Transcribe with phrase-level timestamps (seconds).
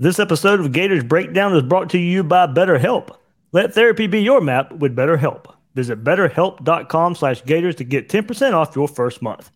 [0.00, 3.10] This episode of Gators Breakdown is brought to you by BetterHelp.
[3.52, 5.54] Let therapy be your map with BetterHelp.
[5.74, 9.50] Visit betterhelp.com slash gators to get 10% off your first month.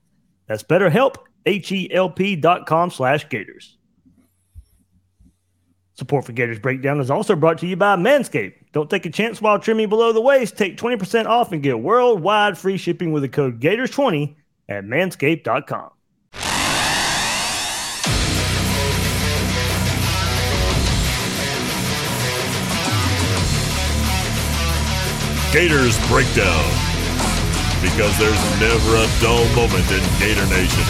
[0.47, 3.79] That's BetterHelp, H-E-L-P dot com slash gators.
[5.95, 8.71] Support for Gators Breakdown is also brought to you by Manscaped.
[8.73, 10.59] Don't take a chance while trimming below the waist.
[10.59, 14.35] Take 20% off and get worldwide free shipping with the code Gators20
[14.69, 15.91] at manscaped.com.
[25.55, 26.65] Gators Breakdown.
[27.81, 30.83] Because there's never a dull moment in Gator Nation.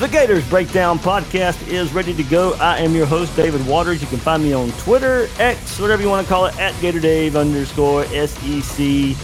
[0.00, 2.54] The Gators Breakdown podcast is ready to go.
[2.54, 4.02] I am your host, David Waters.
[4.02, 7.36] You can find me on Twitter, X, whatever you want to call it, at GatorDave
[7.36, 9.16] underscore SEC.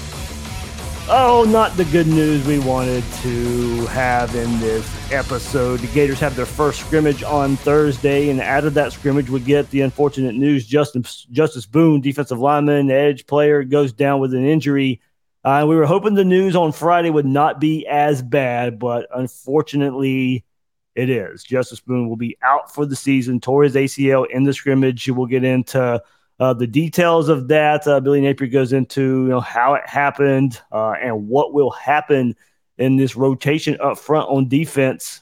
[1.09, 5.81] Oh, not the good news we wanted to have in this episode.
[5.81, 9.71] The Gators have their first scrimmage on Thursday, and out of that scrimmage, we get
[9.71, 15.01] the unfortunate news Justus, Justus Boone, defensive lineman, edge player, goes down with an injury.
[15.45, 20.45] Uh, we were hoping the news on Friday would not be as bad, but unfortunately,
[20.95, 21.43] it is.
[21.43, 25.09] Justus Boone will be out for the season, tore his ACL in the scrimmage.
[25.09, 26.03] We'll get into
[26.41, 27.87] uh, the details of that.
[27.87, 32.35] Uh, Billy Napier goes into you know how it happened uh, and what will happen
[32.83, 35.21] in this rotation up front on defense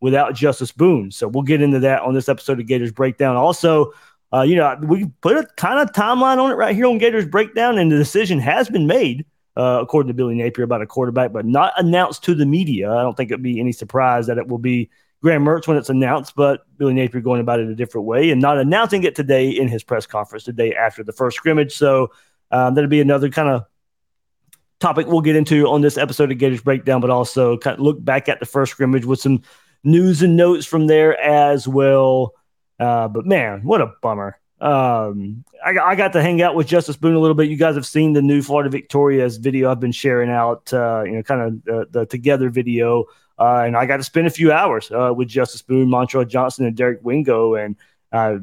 [0.00, 1.10] without Justus Boone.
[1.10, 3.36] So we'll get into that on this episode of Gators Breakdown.
[3.36, 3.92] Also,
[4.32, 7.26] uh, you know, we put a kind of timeline on it right here on Gators
[7.26, 9.26] Breakdown, and the decision has been made,
[9.56, 12.90] uh, according to Billy Napier, about a quarterback, but not announced to the media.
[12.90, 14.88] I don't think it'd be any surprise that it will be
[15.22, 18.40] Graham Mertz when it's announced, but Billy Napier going about it a different way and
[18.40, 21.76] not announcing it today in his press conference the day after the first scrimmage.
[21.76, 22.10] So
[22.50, 23.66] um, that'll be another kind of
[24.84, 28.04] topic we'll get into on this episode of Gators Breakdown, but also kind of look
[28.04, 29.40] back at the first scrimmage with some
[29.82, 32.34] news and notes from there as well.
[32.78, 34.38] Uh, but man, what a bummer.
[34.60, 37.48] Um, I, I got to hang out with Justus Boone a little bit.
[37.48, 41.12] You guys have seen the new Florida Victorious video I've been sharing out, uh, you
[41.12, 43.04] know, kind of the, the together video.
[43.38, 46.66] Uh, and I got to spend a few hours uh, with Justus Boone, Montrell Johnson,
[46.66, 47.54] and Derek Wingo.
[47.54, 47.76] And
[48.12, 48.40] uh,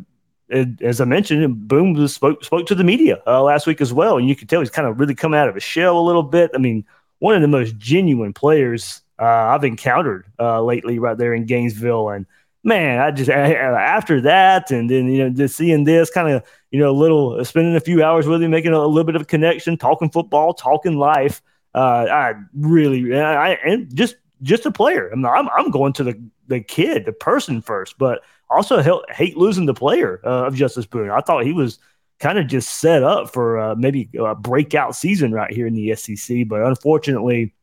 [0.82, 4.28] as I mentioned, was, spoke spoke to the media uh, last week as well, and
[4.28, 6.52] you could tell he's kind of really come out of his shell a little bit.
[6.54, 6.86] I mean,
[7.20, 12.10] one of the most genuine players uh, I've encountered uh, lately, right there in Gainesville.
[12.10, 12.26] And
[12.64, 16.80] man, I just after that, and then you know, just seeing this kind of you
[16.80, 19.26] know, a little spending a few hours with him, making a, little bit of a
[19.26, 21.42] connection, talking football, talking life.
[21.76, 25.10] Uh, I really, I and just just a player.
[25.10, 28.24] I'm, I'm, I'm going to the, the kid, the person first, but
[28.56, 31.10] also hate losing the player uh, of Justus Boone.
[31.10, 31.80] I thought he was
[32.20, 35.96] kind of just set up for uh, maybe a breakout season right here in the
[35.96, 37.54] SEC, but unfortunately,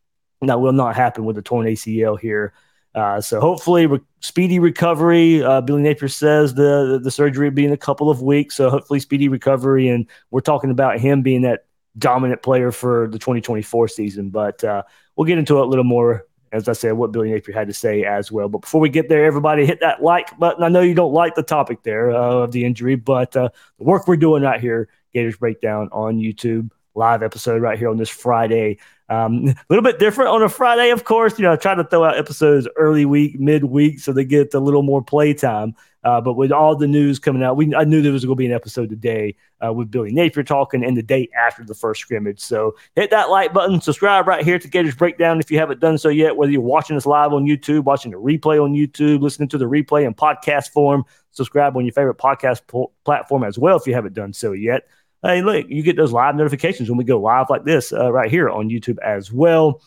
[0.42, 2.52] that will not happen with the torn ACL here.
[2.94, 5.42] Uh, so hopefully, re- speedy recovery.
[5.42, 8.56] Uh, Billy Napier says the, the the surgery will be in a couple of weeks,
[8.56, 9.88] so hopefully speedy recovery.
[9.88, 11.66] And we're talking about him being that
[11.96, 14.30] dominant player for the 2024 season.
[14.30, 14.82] But uh,
[15.14, 17.74] we'll get into it a little more as I said, what Billy Napier had to
[17.74, 18.48] say as well.
[18.48, 20.62] But before we get there, everybody hit that like button.
[20.62, 23.84] I know you don't like the topic there uh, of the injury, but uh, the
[23.84, 28.08] work we're doing right here, Gators Breakdown on YouTube, live episode right here on this
[28.08, 28.78] Friday.
[29.08, 31.38] Um, a little bit different on a Friday, of course.
[31.38, 34.60] You know, I try to throw out episodes early week, midweek, so they get a
[34.60, 35.74] little more playtime.
[36.04, 38.38] Uh, but with all the news coming out, we I knew there was going to
[38.38, 39.34] be an episode today
[39.64, 42.40] uh, with Billy Napier talking, and the day after the first scrimmage.
[42.40, 45.98] So hit that like button, subscribe right here to Gators Breakdown if you haven't done
[45.98, 46.36] so yet.
[46.36, 49.64] Whether you're watching us live on YouTube, watching the replay on YouTube, listening to the
[49.64, 53.94] replay in podcast form, subscribe on your favorite podcast po- platform as well if you
[53.94, 54.84] haven't done so yet.
[55.22, 58.30] Hey, look, you get those live notifications when we go live like this uh, right
[58.30, 59.82] here on YouTube as well.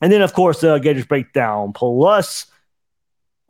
[0.00, 2.46] And then, of course, uh, Gators Breakdown Plus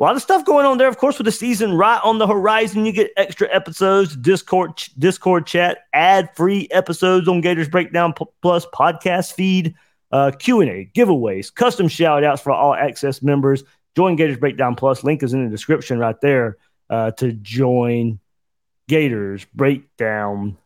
[0.01, 2.27] a lot of stuff going on there, of course, with the season right on the
[2.27, 2.87] horizon.
[2.87, 9.35] You get extra episodes, Discord, Discord chat, ad free episodes on Gators Breakdown Plus podcast
[9.35, 9.75] feed,
[10.11, 13.63] uh, Q and A, giveaways, custom shout outs for all access members.
[13.95, 15.05] Join Gators Breakdown Plus.
[15.05, 16.57] Link is in the description right there
[16.89, 18.19] uh, to join
[18.89, 20.57] Gators Breakdown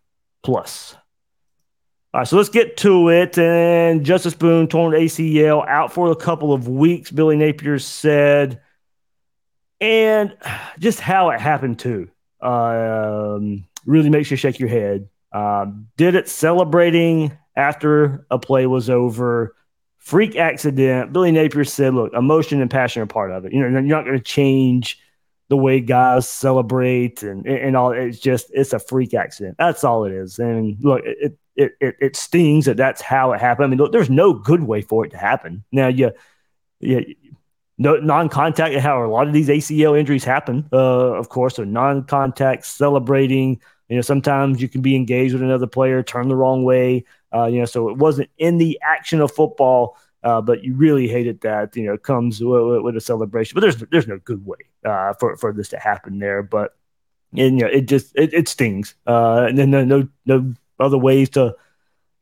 [0.44, 0.94] Plus.
[2.12, 3.36] All right, so let's get to it.
[3.36, 7.10] And Justice Boone torn ACL out for a couple of weeks.
[7.10, 8.60] Billy Napier said
[9.80, 10.36] and
[10.78, 12.08] just how it happened too
[12.40, 15.08] um, really makes you shake your head.
[15.32, 19.54] Um, did it celebrating after a play was over.
[19.98, 21.12] Freak accident.
[21.12, 23.52] Billy Napier said, "Look, emotion and passion are part of it.
[23.52, 24.98] You know, you're not going to change
[25.48, 27.92] the way guys celebrate and and all.
[27.92, 29.56] It's just it's a freak accident.
[29.58, 30.38] That's all it is.
[30.38, 33.66] And look, it it it, it stings that that's how it happened.
[33.66, 35.64] I mean, look, there's no good way for it to happen.
[35.70, 36.12] Now, you,
[36.80, 37.14] you
[37.76, 40.68] no non-contact how a lot of these ACL injuries happen.
[40.72, 43.60] Uh, of course, so non-contact celebrating.
[43.88, 47.04] You know, sometimes you can be engaged with another player, turn the wrong way.
[47.34, 51.06] Uh, you know, so it wasn't in the action of football, uh, but you really
[51.06, 51.76] hated that.
[51.76, 53.54] You know, comes with, with, a celebration.
[53.54, 56.42] But there's there's no good way uh, for for this to happen there.
[56.42, 56.74] But
[57.36, 58.94] and you know, it just it, it stings.
[59.06, 61.54] Uh, and then no no no other ways to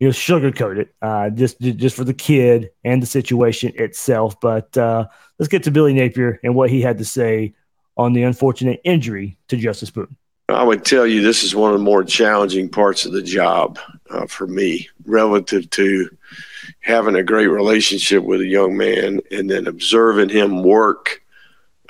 [0.00, 4.40] you know sugarcoat it uh, just just for the kid and the situation itself.
[4.40, 5.06] But uh,
[5.38, 7.54] let's get to Billy Napier and what he had to say
[7.96, 10.16] on the unfortunate injury to Justus Boone.
[10.48, 13.78] I would tell you this is one of the more challenging parts of the job
[14.12, 16.08] uh, for me, relative to
[16.80, 21.22] having a great relationship with a young man and then observing him work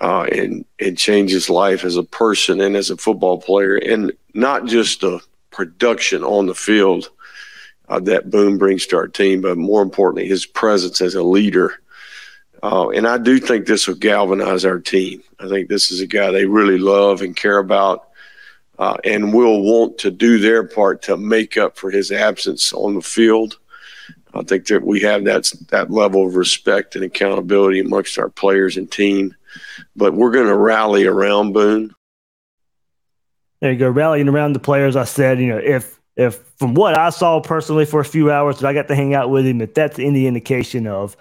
[0.00, 4.12] uh, and and change his life as a person and as a football player, and
[4.34, 5.20] not just the
[5.50, 7.10] production on the field
[7.88, 11.74] uh, that Boone brings to our team, but more importantly, his presence as a leader.
[12.62, 15.22] Uh, and I do think this will galvanize our team.
[15.40, 18.08] I think this is a guy they really love and care about,
[18.82, 22.94] uh, and will want to do their part to make up for his absence on
[22.94, 23.60] the field.
[24.34, 28.76] I think that we have that that level of respect and accountability amongst our players
[28.76, 29.36] and team.
[29.94, 31.94] But we're going to rally around Boone.
[33.60, 34.96] There you go, rallying around the players.
[34.96, 38.58] I said, you know, if if from what I saw personally for a few hours
[38.58, 41.16] that I got to hang out with him, if that's any indication of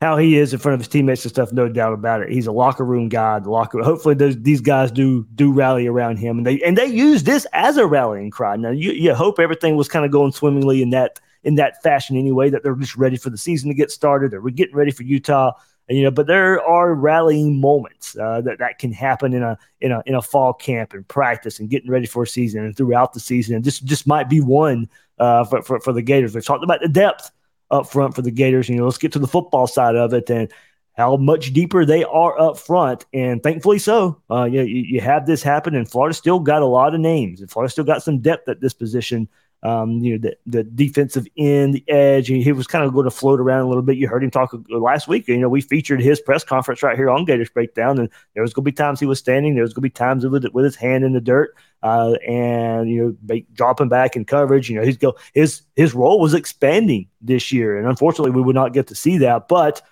[0.00, 2.30] how he is in front of his teammates and stuff, no doubt about it.
[2.30, 3.38] He's a locker room guy.
[3.38, 3.82] The locker.
[3.82, 7.46] Hopefully, those these guys do do rally around him, and they and they use this
[7.52, 8.56] as a rallying cry.
[8.56, 12.16] Now, you you hope everything was kind of going swimmingly in that in that fashion
[12.16, 12.50] anyway.
[12.50, 15.02] That they're just ready for the season to get started, or we're getting ready for
[15.02, 15.52] Utah
[15.90, 19.90] you know, but there are rallying moments uh, that that can happen in a in
[19.90, 23.12] a in a fall camp and practice and getting ready for a season and throughout
[23.12, 23.56] the season.
[23.56, 24.88] And this just might be one
[25.18, 26.32] uh, for, for for the Gators.
[26.32, 27.32] We've talked about the depth
[27.70, 28.68] up front for the Gators.
[28.68, 30.50] You know, let's get to the football side of it and
[30.96, 33.06] how much deeper they are up front.
[33.12, 34.20] And thankfully so.
[34.30, 37.50] Uh, you, you have this happen, and Florida still got a lot of names, and
[37.50, 39.28] Florida still got some depth at this position
[39.62, 42.28] um, you know, the, the defensive end, the edge.
[42.28, 43.96] He, was kind of going to float around a little bit.
[43.96, 45.28] You heard him talk last week.
[45.28, 48.54] You know, we featured his press conference right here on Gators Breakdown, and there was
[48.54, 50.64] going to be times he was standing, there was going to be times with, with
[50.64, 54.70] his hand in the dirt, uh, and you know, dropping back in coverage.
[54.70, 58.54] You know, he's go his his role was expanding this year, and unfortunately, we would
[58.54, 59.82] not get to see that, but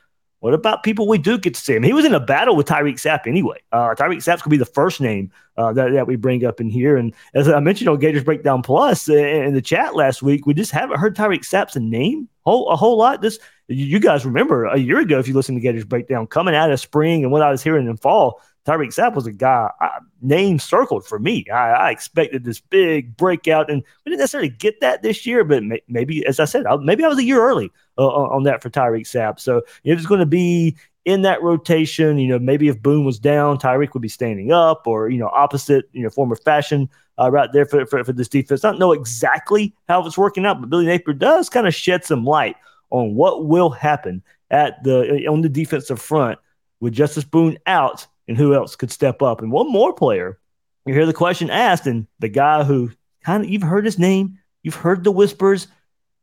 [0.40, 1.82] what about people we do get to see him?
[1.82, 3.61] He was in a battle with Tyreak Sapp anyway.
[3.73, 6.61] Uh, Tyreak Sapp's going to be the first name uh, that, that we bring up
[6.61, 6.96] in here.
[6.96, 10.54] And as I mentioned on Gators Breakdown Plus uh, in the chat last week, we
[10.54, 13.21] just haven't heard Tyreak Sapp's name whole, a whole lot.
[13.21, 16.71] This You guys remember a year ago, if you listen to Gators Breakdown, coming out
[16.71, 19.99] of spring and what I was hearing in fall, Tyreak Sapp was a guy I,
[20.21, 21.47] name circled for me.
[21.50, 25.42] I, I, expected this big breakout, and we didn't necessarily get that this year.
[25.42, 28.45] But may, maybe, as I said, I, maybe I was a year early uh, on
[28.45, 29.40] that for Tyreak Sapp.
[29.40, 32.19] So it was going to be in that rotation.
[32.19, 35.28] You know, maybe if Boone was down, Tyreak would be standing up, or you know,
[35.28, 36.88] opposite, you know, form former fashion
[37.19, 38.64] uh, right there for, for for this defense.
[38.64, 42.05] I don't know exactly how it's working out, but Billy Napier does kind of shed
[42.05, 42.57] some light
[42.90, 46.38] on what will happen at the on the defensive front
[46.81, 49.40] with Justus Boone out and who else could step up.
[49.40, 50.38] And one more player,
[50.87, 52.90] you hear the question asked, and the guy who
[53.25, 55.67] kind of you've heard his name, you've heard the whispers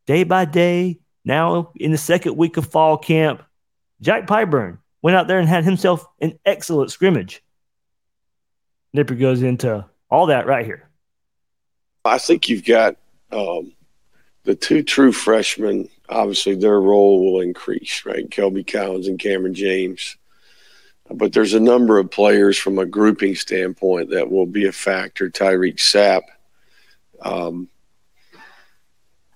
[0.05, 1.00] day by day.
[1.25, 3.44] Now in the second week of fall camp,
[4.00, 7.44] Jack Pyburn went out there and had himself an excellent scrimmage.
[8.94, 10.88] Napier goes into all that right here.
[12.05, 12.96] I think you've got
[13.32, 13.74] um,
[14.44, 15.89] the two true freshmen.
[16.08, 18.29] Obviously, their role will increase, right?
[18.29, 20.15] Kelby Collins and Kamran James
[21.12, 25.29] but there's a number of players from a grouping standpoint that will be a factor.
[25.29, 26.22] Tyreak Sapp,
[27.22, 27.70] um,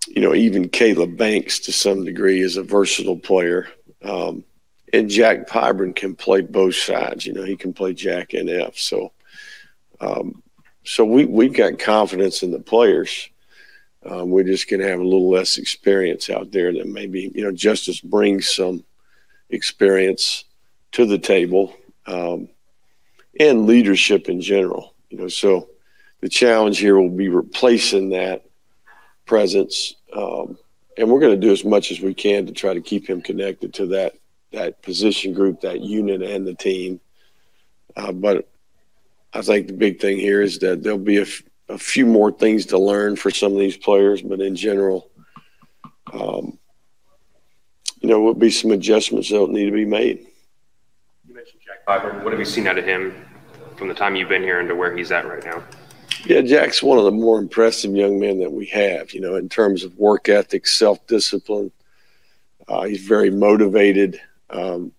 [0.10, 3.68] you know, even Caleb Banks to some degree is a versatile player.
[4.04, 4.44] Um,
[4.92, 7.26] and Jack Pyburn can play both sides.
[7.26, 8.78] You know, he can play Jack and F.
[8.78, 9.12] So,
[10.02, 10.42] um,
[10.84, 13.30] so we we've got confidence in the players.
[14.06, 17.44] Um, we're just going to have a little less experience out there than maybe you
[17.44, 18.84] know Justus brings some
[19.50, 20.46] experience
[20.94, 21.76] to the table
[22.08, 22.50] um,
[23.40, 24.96] and leadership in general.
[25.10, 25.70] You know, so
[26.22, 28.46] the challenge here will be replacing that
[29.26, 30.58] presence, um,
[30.98, 33.22] and we're going to do as much as we can to try to keep him
[33.22, 34.16] connected to that
[34.52, 37.00] that position group, that unit, and the team.
[37.96, 38.50] Uh, but
[39.34, 42.32] I think the big thing here is that there'll be a, f- a few more
[42.32, 45.12] things to learn for some of these players, but in general,
[46.12, 46.58] um,
[48.00, 50.26] you know, will be some adjustments that need to be made.
[51.28, 52.24] You mentioned Jack Pyburn.
[52.24, 53.14] What have you seen out of him
[53.76, 55.64] from the time you've been here into where he's at right now?
[56.26, 59.48] Yeah, Jack's one of the more impressive young men that we have, you know, in
[59.48, 61.72] terms of work ethic, self discipline.
[62.68, 64.20] Uh, he's very motivated.
[64.50, 64.92] Um,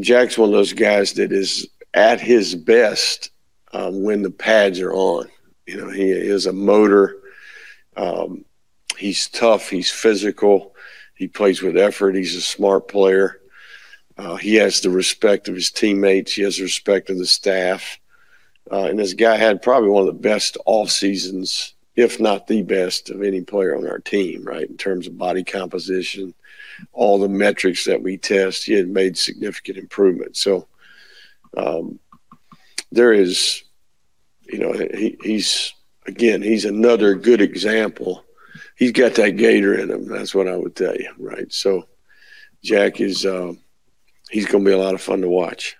[0.00, 3.30] Jack's one of those guys that is at his best
[3.72, 5.28] um, when the pads are on.
[5.66, 7.18] You know, he is a motor.
[7.96, 8.44] Um,
[8.96, 9.68] he's tough.
[9.68, 10.74] He's physical.
[11.14, 12.14] He plays with effort.
[12.14, 13.40] He's a smart player.
[14.16, 16.32] Uh, he has the respect of his teammates.
[16.32, 17.98] He has the respect of the staff.
[18.70, 22.62] Uh, and this guy had probably one of the best off seasons, if not the
[22.62, 24.68] best, of any player on our team, right?
[24.68, 26.34] In terms of body composition,
[26.92, 30.40] all the metrics that we test, he had made significant improvements.
[30.40, 30.68] So
[31.56, 31.98] um,
[32.92, 33.64] there is,
[34.42, 35.74] you know, he, he's
[36.06, 38.24] again, he's another good example.
[38.76, 40.08] He's got that gator in him.
[40.08, 41.52] That's what I would tell you, right?
[41.52, 41.88] So
[42.62, 43.52] Jack is, uh,
[44.30, 45.76] he's going to be a lot of fun to watch.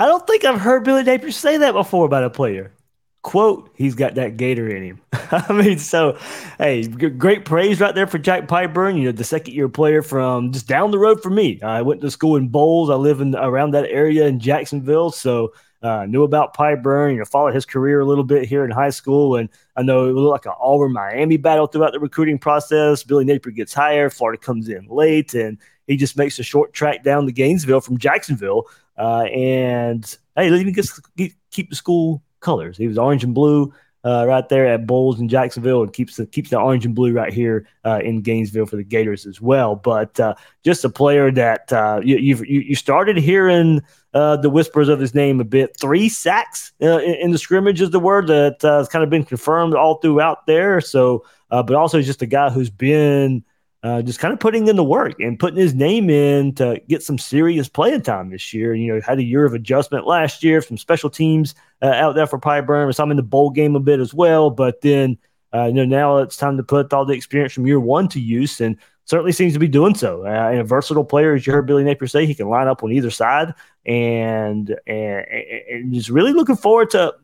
[0.00, 2.72] I don't think I've heard Billy Napier say that before about a player.
[3.20, 5.00] Quote, he's got that gator in him.
[5.12, 6.16] I mean, so,
[6.56, 10.52] hey, great praise right there for Jack Pyburn, you know, the second year player from
[10.52, 11.60] just down the road from me.
[11.60, 12.88] I went to school in Bolles.
[12.88, 15.10] I live in around that area in Jacksonville.
[15.10, 15.52] So,
[15.82, 18.90] uh, knew about Pyburn, you know, followed his career a little bit here in high
[18.90, 19.36] school.
[19.36, 23.02] And I know it looked like an Auburn Miami battle throughout the recruiting process.
[23.02, 27.02] Billy Napier gets hired, Florida comes in late, and he just makes a short track
[27.02, 28.66] down to Gainesville from Jacksonville.
[28.96, 31.00] Uh, and hey, he even gets
[31.50, 32.76] keep the school colors.
[32.76, 33.72] He was orange and blue
[34.04, 37.12] uh, right there at Bolles in Jacksonville, and keeps the keeps the orange and blue
[37.12, 39.76] right here uh, in Gainesville for the Gators as well.
[39.76, 43.82] But uh, just a player that uh, you you you started hearing
[44.14, 45.76] uh, the whispers of his name a bit.
[45.78, 49.74] Three sacks in, in, the scrimmage is the word that has kind of been confirmed
[49.74, 50.80] all throughout there.
[50.80, 53.44] So, but also just a guy who's been
[53.82, 57.02] uh, just kind of putting in the work and putting his name in to get
[57.02, 58.74] some serious playing time this year.
[58.74, 62.26] You know, had a year of adjustment last year, some special teams uh, out there
[62.26, 64.50] for Pyburn, so some in the bowl game a bit as well.
[64.50, 65.16] But then,
[65.54, 68.20] uh, you know, now it's time to put all the experience from year one to
[68.20, 70.26] use, and certainly seems to be doing so.
[70.26, 72.84] Uh, and a versatile player, as you heard Billy Napier say, he can line up
[72.84, 73.54] on either side,
[73.86, 77.14] and and, and just really looking forward to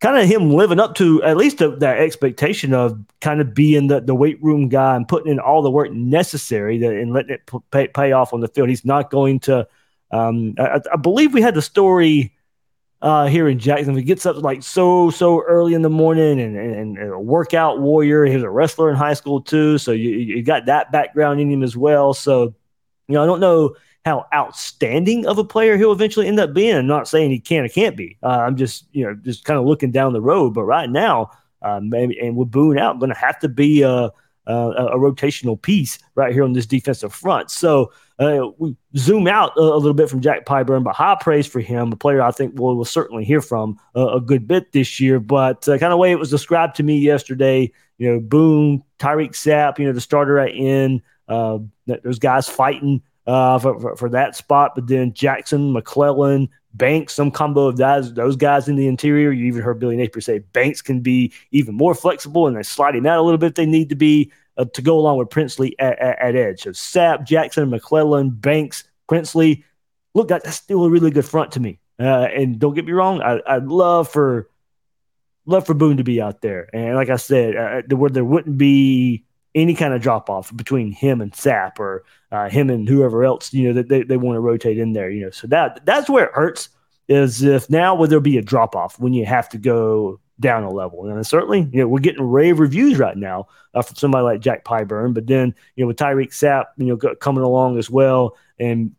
[0.00, 4.00] kind of him living up to at least that expectation of kind of being the,
[4.00, 7.50] the weight room guy and putting in all the work necessary to, and letting it
[7.70, 8.70] pay, pay off on the field.
[8.70, 9.68] He's not going to.
[10.10, 12.34] Um, I, I, believe we had the story
[13.00, 13.94] uh, here in Jackson.
[13.94, 17.80] He gets up like so so early in the morning and, and, and, a workout
[17.80, 18.24] warrior.
[18.24, 21.48] He was a wrestler in high school too, so you, you got that background in
[21.48, 22.12] him as well.
[22.12, 22.54] So
[23.06, 26.76] you know, I don't know how outstanding of a player he'll eventually end up being.
[26.76, 28.16] I'm not saying he can or can't be.
[28.22, 30.54] Uh, I'm just, you know, just kind of looking down the road.
[30.54, 31.30] But right now,
[31.62, 34.10] uh, maybe, and with Boone out, going to have to be a,
[34.46, 37.50] a, a, rotational piece right here on this defensive front.
[37.50, 41.46] So uh, we zoom out a, a, little bit from Jack Pyburn, but high praise
[41.46, 44.98] for him, a player I think we'll, we'll certainly hear from a good bit this
[44.98, 45.20] year.
[45.20, 49.32] But uh, kind of way it was described to me yesterday, you know, Boone, Tyreak
[49.32, 54.08] Sapp, you know, the starter at end, uh, those guys fighting uh, for, for, for,
[54.08, 54.74] that spot.
[54.74, 59.30] But then Jackson, McClellan, Banks, some combo of guys, those guys in the interior.
[59.30, 63.06] You even heard Billy Napier say Banks can be even more flexible and they're sliding
[63.06, 65.78] out a little bit if they need to be uh, to go along with Princely
[65.78, 66.62] at, at, at, edge.
[66.62, 69.64] So Sapp, Jackson, McClellan, Banks, Princely.
[70.12, 71.78] Look, that's still a really good front to me.
[72.00, 74.48] Uh, and don't get me wrong, I, I'd love for
[75.46, 76.68] love for Boone to be out there.
[76.74, 80.90] And like I said, uh, where there wouldn't be any kind of drop off between
[80.90, 84.36] him and Sapp or uh, him and whoever else, you know, that they, they want
[84.36, 85.30] to rotate in there, you know.
[85.30, 86.68] So that that's where it hurts
[87.08, 90.62] is if now would there be a drop off when you have to go down
[90.62, 91.06] a level.
[91.06, 94.64] And certainly, you know, we're getting rave reviews right now uh, from somebody like Jack
[94.64, 98.94] Pyburn, but then, you know, with Tyreak Sapp, you know, coming along as well and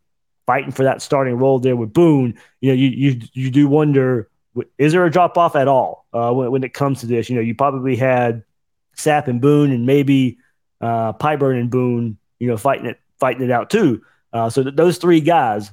[0.45, 4.29] fighting for that starting role there with Boone, you know, you you you do wonder
[4.77, 7.29] is there a drop off at all uh, when, when it comes to this?
[7.29, 8.43] You know, you probably had
[8.97, 10.38] Sapp and Boone and maybe
[10.81, 14.01] uh, Pyburn and Boone, you know, fighting it fighting it out too.
[14.33, 15.71] Uh, so th- those three guys,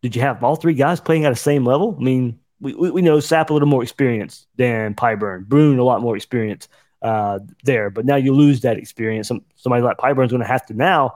[0.00, 1.94] did you have all three guys playing at the same level?
[1.98, 5.84] I mean, we, we, we know Sapp a little more experience than Pyburn, Boone a
[5.84, 6.68] lot more experience
[7.02, 9.28] uh, there, but now you lose that experience.
[9.28, 11.14] Some, somebody like Pyburn's going to have to now.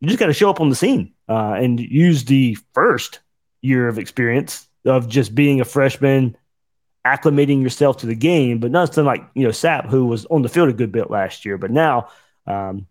[0.00, 3.20] You just got to show up on the scene uh, and use the first
[3.60, 6.36] year of experience of just being a freshman,
[7.06, 10.42] acclimating yourself to the game, but not something like you know Sapp, who was on
[10.42, 12.08] the field a good bit last year, but now,
[12.46, 12.86] um,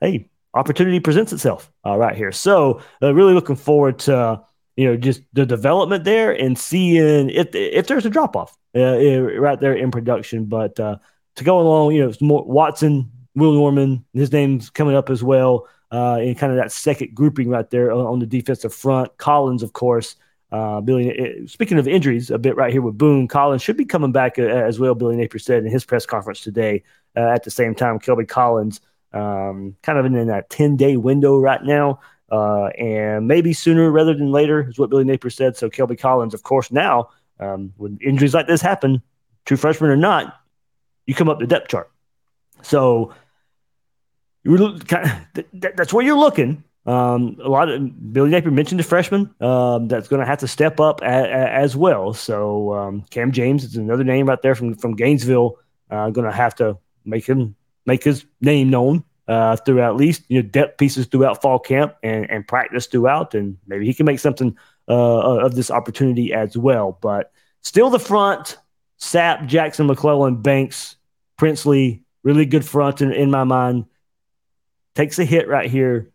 [0.00, 2.32] hey, opportunity presents itself uh, right here.
[2.32, 4.42] So uh, really looking forward to
[4.76, 9.20] you know just the development there and seeing if if there's a drop off uh,
[9.38, 10.46] right there in production.
[10.46, 10.98] But uh,
[11.36, 15.68] to go along, you know, more Watson, Will Norman, his name's coming up as well.
[15.92, 19.16] Uh, in kind of that second grouping right there on the defensive front.
[19.16, 20.16] Collins, of course,
[20.50, 21.10] uh, Billy.
[21.10, 24.36] Eh, speaking of injuries, a bit right here with Boone, Collins should be coming back
[24.38, 24.96] uh, as well.
[24.96, 26.82] Billy Napier said in his press conference today.
[27.16, 28.80] Uh, at the same time, Kelby Collins,
[29.14, 34.12] um, kind of in, that ten day window right now, uh, and maybe sooner rather
[34.12, 35.56] than later is what Billy Napier said.
[35.56, 37.08] So Kelby Collins, of course, now
[37.40, 39.02] um, when injuries like this happen,
[39.44, 40.34] true freshman or not,
[41.06, 41.90] you come up the depth chart.
[42.62, 43.14] So
[44.42, 45.44] you kind of,
[45.76, 46.64] that's where you're looking.
[46.86, 50.48] Um, a lot of Billy Napier mentioned the freshman um, that's going to have to
[50.48, 52.12] step up a, a, as well.
[52.12, 55.58] So um, Cam James is another name right there from from Gainesville.
[55.90, 60.22] Uh, going to have to make him make his name known uh, throughout at least
[60.28, 64.06] you know depth pieces throughout fall camp and, and practice throughout, and maybe he can
[64.06, 64.56] make something
[64.88, 66.98] uh, of this opportunity as well.
[67.00, 68.58] But still, the front:
[68.98, 70.96] Sapp, Jackson, McClellan, Banks,
[71.36, 73.86] Princely, really good front in, in my mind
[74.94, 76.12] takes a hit right here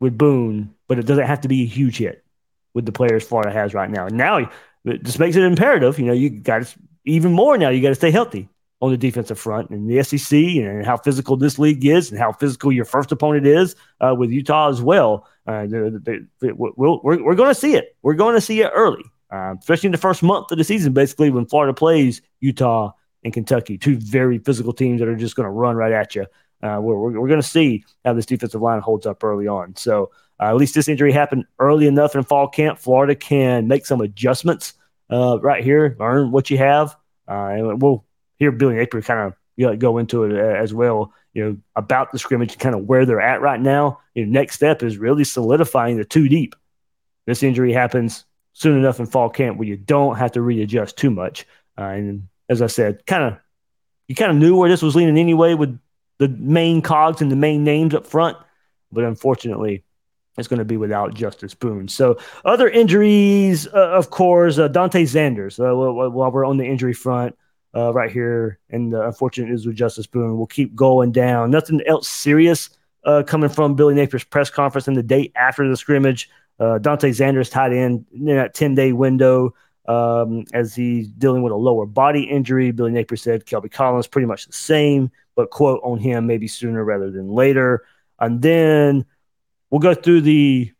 [0.00, 2.24] with Boone, but it doesn't have to be a huge hit
[2.72, 4.06] with the players Florida has right now.
[4.06, 4.50] And now
[4.84, 5.98] this makes it imperative.
[5.98, 7.68] You know, you got to even more now.
[7.68, 8.48] You got to stay healthy
[8.82, 12.32] on the defensive front and the SEC and how physical this league is and how
[12.32, 15.26] physical your first opponent is uh, with Utah as well.
[15.46, 17.96] Uh, they, they, they, we are we're, we're going to see it.
[18.02, 20.92] We're going to see it early, uh, especially in the first month of the season,
[20.92, 22.92] basically when Florida plays Utah
[23.24, 26.26] and Kentucky, two very physical teams that are just going to run right at you
[26.62, 29.74] uh, we're we're, we're going to see how this defensive line holds up early on.
[29.76, 32.78] So uh, at least this injury happened early enough in fall camp.
[32.78, 34.74] Florida can make some adjustments
[35.10, 38.04] uh, right here, learn what you have, and we'll
[38.42, 41.12] hear Billy Napier kind of you know, go into it uh, as well.
[41.34, 44.00] You know about the scrimmage, and kind of where they're at right now.
[44.14, 46.54] Your next step is really solidifying the two deep.
[47.26, 51.10] This injury happens soon enough in fall camp where you don't have to readjust too
[51.10, 51.46] much.
[51.78, 53.38] Uh, and as I said, kind of
[54.08, 55.78] you kind of knew where this was leaning anyway with
[56.18, 58.36] the main cogs and the main names up front.
[58.90, 59.84] But unfortunately,
[60.36, 61.88] it's going to be without Justus Boone.
[61.88, 65.58] So other injuries, uh, of course, uh, Dante Zanders.
[65.58, 67.36] Uh, while we're on the injury front,
[67.74, 71.50] uh, right here, and the unfortunate news with Justus Boone, we'll keep going down.
[71.50, 72.70] Nothing else serious
[73.04, 76.28] uh, coming from Billy Napier's press conference and the day after the scrimmage.
[76.60, 79.54] Uh, Dante Zanders tied in in that ten day window
[79.88, 82.70] um, as he's dealing with a lower body injury.
[82.70, 86.84] Billy Napier said Kelby Collins pretty much the same but quote on him maybe sooner
[86.84, 87.84] rather than later.
[88.18, 89.04] And then
[89.70, 90.70] we'll go through the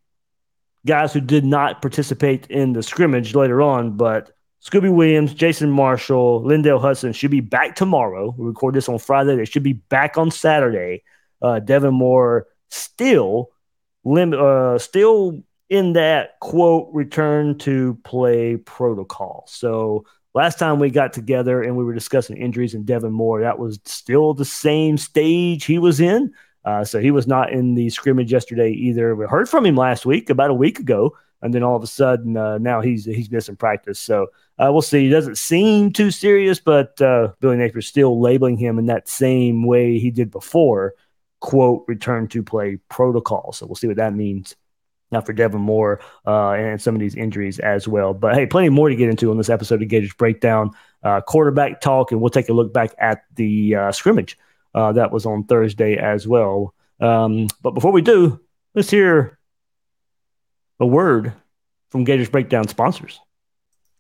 [0.87, 6.43] guys who did not participate in the scrimmage later on, but Scooby Williams, Jason Marshall,
[6.45, 8.35] Lindell Hudson should be back tomorrow.
[8.39, 9.37] We record this on Friday.
[9.37, 11.03] They should be back on Saturday.
[11.41, 13.51] Uh, Devin Moore still
[14.05, 19.45] lim- uh, still in that quote return to play protocol.
[19.49, 23.59] So Last time we got together and we were discussing injuries and Devin Moore, that
[23.59, 26.33] was still the same stage he was in.
[26.65, 29.15] Uh, so he was not in the scrimmage yesterday either.
[29.15, 31.89] We heard from him last week, about a week ago, and then all of a
[31.89, 33.99] sudden uh, now he's he's missing practice.
[33.99, 34.29] So
[34.63, 35.05] uh, we'll see.
[35.05, 39.65] He doesn't seem too serious, but uh, Billy Napier's still labeling him in that same
[39.65, 40.95] way he did before.
[41.41, 44.55] "Quote: Return to play protocol." So we'll see what that means
[45.11, 48.15] now for Devin Moore uh, and some of these injuries as well.
[48.15, 50.71] But hey, plenty more to get into on this episode of Gators Breakdown,
[51.03, 54.39] uh, quarterback talk, and we'll take a look back at the uh, scrimmage
[54.75, 56.73] uh, that was on Thursday as well.
[57.01, 58.41] Um, but before we do,
[58.75, 59.39] let's hear
[60.79, 61.33] a word
[61.91, 63.21] from Gators Breakdown sponsors.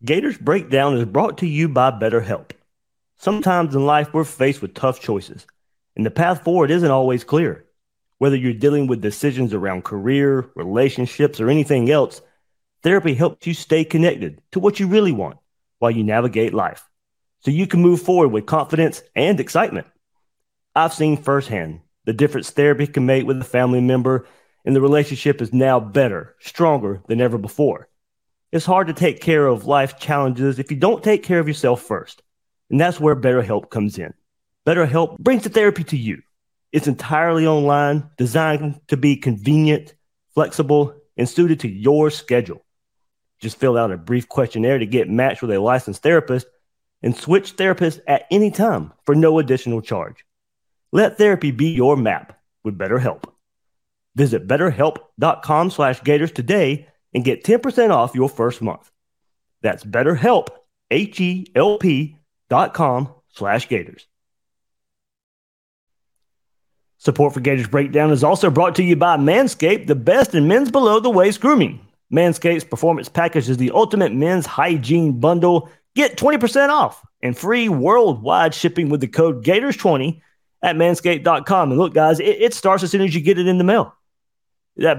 [0.04, 2.50] Gators Breakdown is brought to you by BetterHelp.
[3.18, 5.46] Sometimes in life, we're faced with tough choices,
[5.94, 7.66] and the path forward isn't always clear.
[8.18, 12.20] Whether you're dealing with decisions around career, relationships, or anything else,
[12.82, 15.38] therapy helps you stay connected to what you really want
[15.78, 16.88] while you navigate life
[17.38, 19.86] so you can move forward with confidence and excitement.
[20.74, 24.26] I've seen firsthand the difference therapy can make with a family member,
[24.64, 27.88] and the relationship is now better, stronger than ever before.
[28.52, 31.82] It's hard to take care of life challenges if you don't take care of yourself
[31.82, 32.22] first.
[32.70, 34.12] And that's where BetterHelp comes in.
[34.66, 36.22] BetterHelp brings the therapy to you
[36.72, 39.94] it's entirely online, designed to be convenient,
[40.34, 42.64] flexible, and suited to your schedule.
[43.40, 46.46] Just fill out a brief questionnaire to get matched with a licensed therapist
[47.02, 50.24] and switch therapists at any time for no additional charge.
[50.92, 53.24] Let therapy be your map with BetterHelp.
[54.14, 58.90] Visit betterhelp.com slash gators today and get 10% off your first month.
[59.60, 60.48] That's betterhelp,
[60.90, 62.16] H-E-L-P
[62.50, 64.06] dot com slash gators.
[66.98, 70.70] Support for Gators Breakdown is also brought to you by Manscaped, the best in men's
[70.70, 71.84] below the waist grooming.
[72.12, 75.68] Manscaped's performance package is the ultimate men's hygiene bundle.
[75.96, 80.20] Get 20% off and free worldwide shipping with the code Gators20
[80.62, 81.70] at manscaped.com.
[81.70, 83.94] And look, guys, it, it starts as soon as you get it in the mail.
[84.76, 84.98] That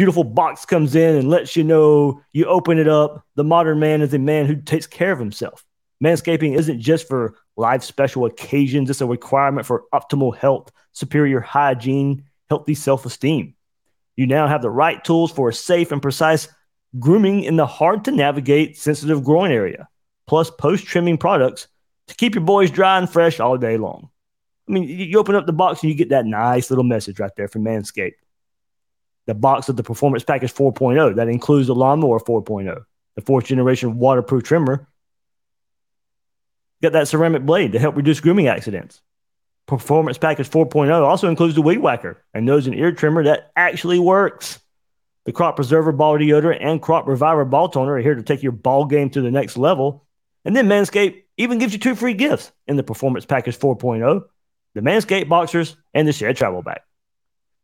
[0.00, 3.22] beautiful box comes in and lets you know you open it up.
[3.34, 5.62] The modern man is a man who takes care of himself.
[6.02, 12.24] Manscaping isn't just for live special occasions, it's a requirement for optimal health, superior hygiene,
[12.48, 13.54] healthy self esteem.
[14.16, 16.48] You now have the right tools for a safe and precise
[16.98, 19.86] grooming in the hard to navigate sensitive groin area,
[20.26, 21.68] plus post trimming products
[22.06, 24.08] to keep your boys dry and fresh all day long.
[24.66, 27.36] I mean, you open up the box and you get that nice little message right
[27.36, 28.14] there from Manscaped.
[29.26, 33.98] The box of the Performance Package 4.0 that includes the Lawnmower 4.0, the fourth generation
[33.98, 34.88] waterproof trimmer
[36.82, 39.02] Got that ceramic blade to help reduce grooming accidents.
[39.66, 43.98] Performance Package 4.0 also includes the Weed Whacker, a nose and ear trimmer that actually
[43.98, 44.58] works.
[45.26, 48.52] The Crop Preserver Ball Deodorant and Crop Reviver Ball Toner are here to take your
[48.52, 50.06] ball game to the next level.
[50.46, 54.22] And then Manscaped even gives you two free gifts in the Performance Package 4.0
[54.74, 56.80] the Manscaped Boxers and the Shed Travel Bag.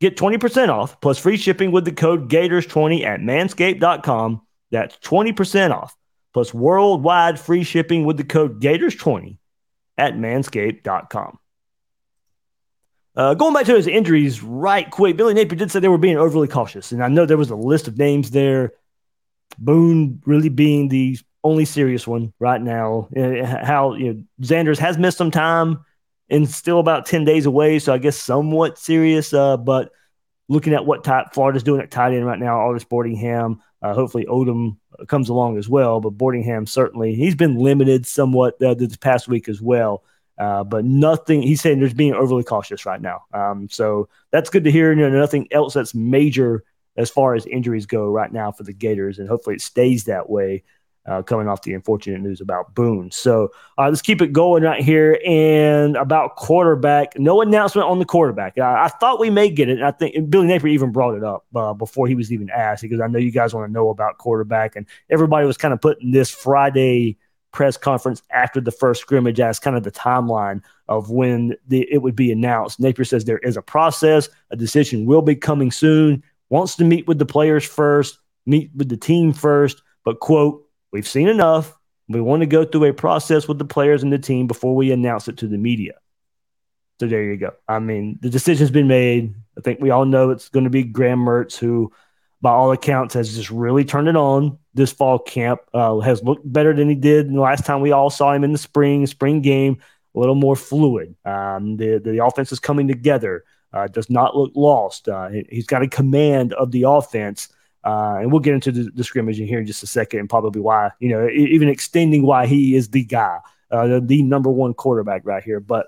[0.00, 4.42] Get 20% off plus free shipping with the code Gators20 at manscaped.com.
[4.70, 5.96] That's 20% off
[6.34, 9.38] plus worldwide free shipping with the code Gators20
[9.96, 11.38] at manscaped.com.
[13.16, 16.18] Uh, going back to his injuries right quick, Billy Napier did say they were being
[16.18, 16.92] overly cautious.
[16.92, 18.74] And I know there was a list of names there.
[19.56, 23.08] Boone really being the only serious one right now.
[23.16, 25.82] Uh, how you know Zanders has missed some time
[26.28, 27.78] and still about 10 days away.
[27.78, 29.32] So I guess somewhat serious.
[29.32, 29.92] Uh, but
[30.48, 34.26] looking at what type Florida's doing at tight end right now, Arlis Boardingham, uh, hopefully
[34.26, 34.76] Odom
[35.08, 36.00] comes along as well.
[36.00, 40.02] But Boardingham certainly he's been limited somewhat uh, this past week as well.
[40.38, 41.40] Uh, but nothing.
[41.40, 43.22] He's saying there's being overly cautious right now.
[43.32, 44.92] Um, so that's good to hear.
[44.92, 46.62] You know, nothing else that's major
[46.96, 50.28] as far as injuries go right now for the Gators, and hopefully it stays that
[50.28, 50.62] way
[51.06, 53.10] uh, coming off the unfortunate news about Boone.
[53.10, 55.20] So uh, let's keep it going right here.
[55.26, 58.58] And about quarterback, no announcement on the quarterback.
[58.58, 59.82] I, I thought we may get it.
[59.82, 63.00] I think Billy Napier even brought it up uh, before he was even asked because
[63.00, 64.76] I know you guys want to know about quarterback.
[64.76, 67.18] And everybody was kind of putting this Friday
[67.52, 72.02] press conference after the first scrimmage as kind of the timeline of when the, it
[72.02, 72.78] would be announced.
[72.78, 77.06] Napier says there is a process, a decision will be coming soon, wants to meet
[77.06, 80.65] with the players first, meet with the team first, but quote,
[80.96, 81.76] We've seen enough.
[82.08, 84.92] We want to go through a process with the players and the team before we
[84.92, 85.92] announce it to the media.
[86.98, 87.52] So there you go.
[87.68, 89.34] I mean, the decision's been made.
[89.58, 91.92] I think we all know it's going to be Graham Mertz, who,
[92.40, 95.60] by all accounts, has just really turned it on this fall camp.
[95.74, 98.52] Uh, has looked better than he did the last time we all saw him in
[98.52, 99.76] the spring spring game.
[100.14, 101.14] A little more fluid.
[101.26, 103.44] Um, the the offense is coming together.
[103.70, 105.10] Uh, does not look lost.
[105.10, 107.50] Uh, he's got a command of the offense
[107.86, 110.28] uh, and we'll get into the, the, scrimmage in here in just a second and
[110.28, 113.38] probably why, you know, even extending why he is the guy,
[113.70, 115.60] uh, the, the, number one quarterback right here.
[115.60, 115.86] But,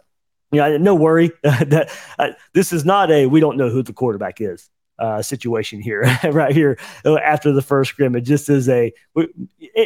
[0.53, 3.93] you know, no worry that uh, this is not a we don't know who the
[3.93, 8.29] quarterback is uh, situation here, right here uh, after the first scrimmage.
[8.29, 9.27] This is a, we,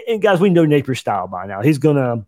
[0.07, 1.63] and guys, we know Napier's style by now.
[1.63, 2.27] He's to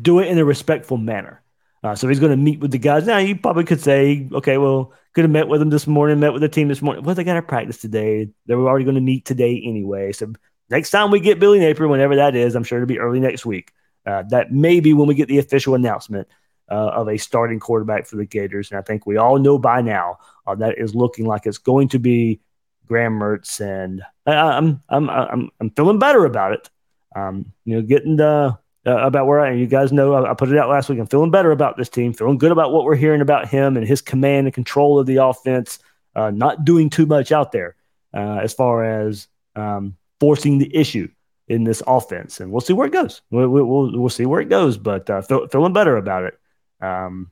[0.00, 1.42] do it in a respectful manner.
[1.86, 3.06] Uh, so he's going to meet with the guys.
[3.06, 6.32] Now, you probably could say, okay, well, could have met with them this morning, met
[6.32, 7.04] with the team this morning.
[7.04, 8.28] Well, they got to practice today.
[8.46, 10.10] They were already going to meet today anyway.
[10.10, 10.32] So
[10.68, 13.46] next time we get Billy Napier, whenever that is, I'm sure it'll be early next
[13.46, 13.70] week.
[14.04, 16.26] Uh, that may be when we get the official announcement
[16.68, 18.72] uh, of a starting quarterback for the Gators.
[18.72, 21.90] And I think we all know by now uh, that is looking like it's going
[21.90, 22.40] to be
[22.86, 23.60] Graham Mertz.
[23.60, 26.68] And I, I'm, I'm, I'm, I'm feeling better about it.
[27.14, 29.58] Um, you know, getting the uh, about where I am.
[29.58, 30.98] You guys know I, I, put it out last week.
[30.98, 33.86] I'm feeling better about this team, feeling good about what we're hearing about him and
[33.86, 35.78] his command and control of the offense.
[36.14, 37.76] Uh, not doing too much out there
[38.14, 41.08] uh, as far as um, forcing the issue
[41.48, 43.20] in this offense, and we'll see where it goes.
[43.30, 46.38] We'll we'll, we'll see where it goes, but uh, feel, feeling better about it.
[46.80, 47.30] Um,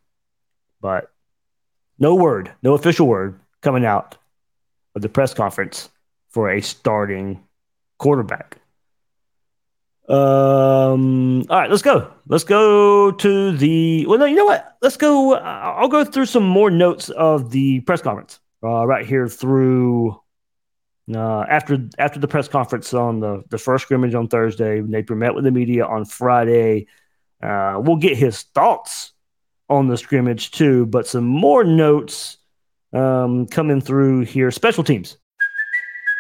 [0.81, 1.11] but
[1.99, 4.19] no word, no official word coming out
[4.95, 5.89] of the press conference
[6.29, 7.43] for a starting
[7.99, 8.59] quarterback.
[10.09, 11.47] Um.
[11.49, 12.13] All right, let's go.
[12.29, 14.05] Let's go to the.
[14.07, 14.77] Well, no, you know what?
[14.83, 15.35] Let's go.
[15.35, 18.39] I'll go through some more notes of the press conference.
[18.65, 20.19] uh, right here through
[21.15, 24.81] uh, after after the press conference on the, the first scrimmage on Thursday.
[24.81, 26.87] Napier met with the media on Friday.
[27.43, 29.13] Uh, we'll get his thoughts
[29.69, 32.39] on the scrimmage too, but some more notes
[32.93, 34.51] um, coming through here.
[34.51, 35.19] Special teams.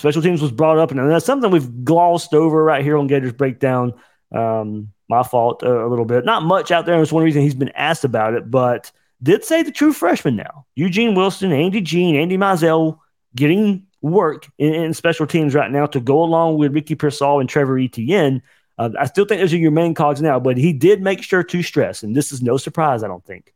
[0.00, 3.34] Special teams was brought up, and that's something we've glossed over right here on Gators
[3.34, 3.92] Breakdown.
[4.32, 6.24] Um, my fault uh, a little bit.
[6.24, 8.90] Not much out there, it's one reason he's been asked about it, but
[9.22, 10.64] did say the true freshman now.
[10.74, 12.98] Eugene Wilson, Andy Jean, Andy Mizell
[13.36, 17.46] getting work in, in special teams right now to go along with Ricky Pearsall and
[17.46, 18.40] Trevor Etienne.
[18.78, 21.42] Uh, I still think those are your main cogs now, but he did make sure
[21.42, 23.52] to stress, and this is no surprise, I don't think.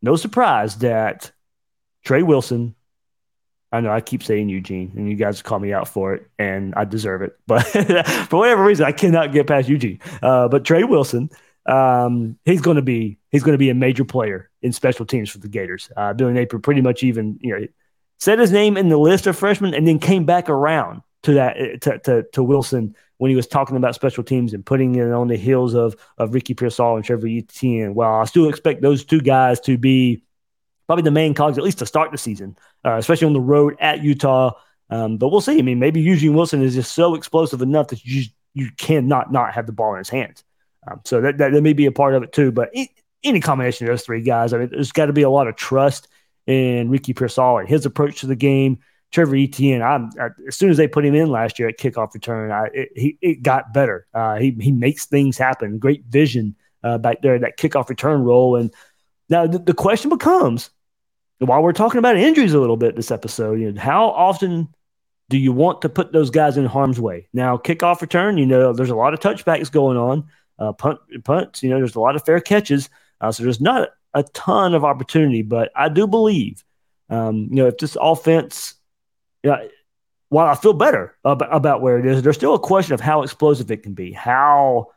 [0.00, 1.30] No surprise that
[2.06, 2.74] Trey Wilson,
[3.76, 6.74] I know I keep saying Eugene, and you guys call me out for it, and
[6.74, 7.38] I deserve it.
[7.46, 7.62] But
[8.28, 10.00] for whatever reason, I cannot get past Eugene.
[10.22, 11.30] Uh, but Trey Wilson,
[11.66, 15.30] um, he's going to be he's going to be a major player in special teams
[15.30, 15.90] for the Gators.
[15.96, 17.66] Uh, Billy Napier pretty much even you know
[18.18, 21.82] said his name in the list of freshmen, and then came back around to that
[21.82, 25.28] to, to, to Wilson when he was talking about special teams and putting it on
[25.28, 27.94] the heels of of Ricky Pearsall and Trevor Etienne.
[27.94, 30.22] Well, I still expect those two guys to be
[30.86, 33.76] probably the main cogs at least to start the season, uh, especially on the road
[33.80, 34.52] at Utah.
[34.90, 35.58] Um, but we'll see.
[35.58, 39.52] I mean, maybe Eugene Wilson is just so explosive enough that you you cannot not
[39.52, 40.44] have the ball in his hands.
[40.88, 42.52] Um, so that, that, that may be a part of it too.
[42.52, 42.88] But i-
[43.24, 45.56] any combination of those three guys, I mean, there's got to be a lot of
[45.56, 46.06] trust
[46.46, 48.78] in Ricky Pearsall and his approach to the game.
[49.12, 52.14] Trevor Etienne, I'm, I, as soon as they put him in last year at kickoff
[52.14, 54.06] return, I, it, he it got better.
[54.14, 55.78] Uh, he he makes things happen.
[55.78, 58.56] Great vision uh, back there that kickoff return role.
[58.56, 58.72] And
[59.28, 60.70] now the, the question becomes,
[61.38, 64.68] while we're talking about injuries a little bit this episode, you know, how often
[65.28, 67.28] do you want to put those guys in harm's way?
[67.32, 71.62] Now, kickoff return, you know, there's a lot of touchbacks going on, uh, punt punts,
[71.62, 72.88] you know, there's a lot of fair catches,
[73.20, 75.42] uh, so there's not a ton of opportunity.
[75.42, 76.64] But I do believe,
[77.10, 78.74] um, you know, if this offense,
[79.42, 79.64] yeah,
[80.28, 83.22] while I feel better about, about where it is, there's still a question of how
[83.22, 84.88] explosive it can be, how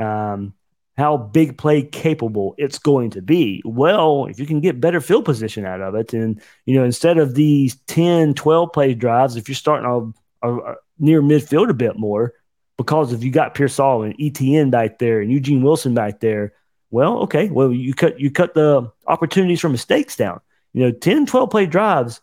[0.00, 0.54] um,
[0.96, 3.62] how big play capable it's going to be.
[3.64, 7.18] Well, if you can get better field position out of it, and you know, instead
[7.18, 11.74] of these 10, 12 play drives, if you're starting a, a, a near midfield a
[11.74, 12.34] bit more,
[12.76, 16.52] because if you got Pearsall and Etienne back there and Eugene Wilson back there,
[16.90, 20.40] well, okay, well, you cut you cut the opportunities for mistakes down.
[20.72, 22.20] You know, 10, 12 play drives.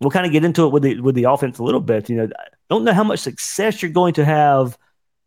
[0.00, 2.10] We'll kind of get into it with the with the offense a little bit.
[2.10, 4.76] You know, I don't know how much success you're going to have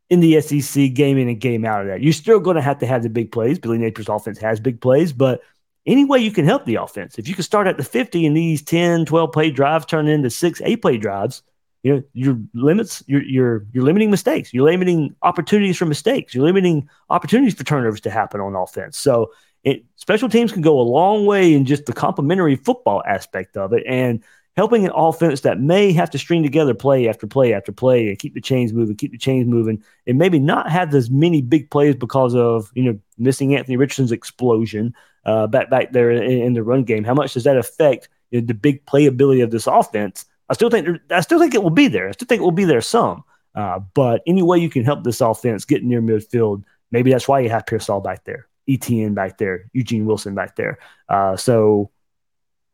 [0.10, 2.02] in the SEC game in and game out of that.
[2.02, 3.58] You're still going to have to have the big plays.
[3.58, 5.42] Billy Napier's offense has big plays, but
[5.86, 8.36] any way you can help the offense, if you can start at the 50 and
[8.36, 11.44] these 10, 12 play drives turn into six, eight play drives,
[11.84, 14.52] you know, your limits, you're, you're, you're limiting mistakes.
[14.52, 16.34] You're limiting opportunities for mistakes.
[16.34, 18.98] You're limiting opportunities for turnovers to happen on offense.
[18.98, 19.32] So
[19.64, 23.74] it, special teams can go a long way in just the complementary football aspect of
[23.74, 23.84] it.
[23.88, 24.24] And
[24.56, 28.20] helping an offense that may have to string together play after play after play and
[28.20, 31.70] keep the chains moving, keep the chains moving, and maybe not have as many big
[31.70, 34.94] plays because of you know missing Anthony Richardson's explosion
[35.26, 37.04] uh, back back there in, in, the run game.
[37.04, 40.26] How much does that affect you know, the big playability of this offense?
[40.50, 42.08] I still think I still think it will be there.
[42.10, 43.24] I still think it will be there some.
[43.56, 47.40] Uh, but any way you can help this offense get near midfield, maybe that's why
[47.40, 50.78] you have Pearsall back there, Etienne back there, Eugene Wilson back there.
[51.08, 51.90] Uh, so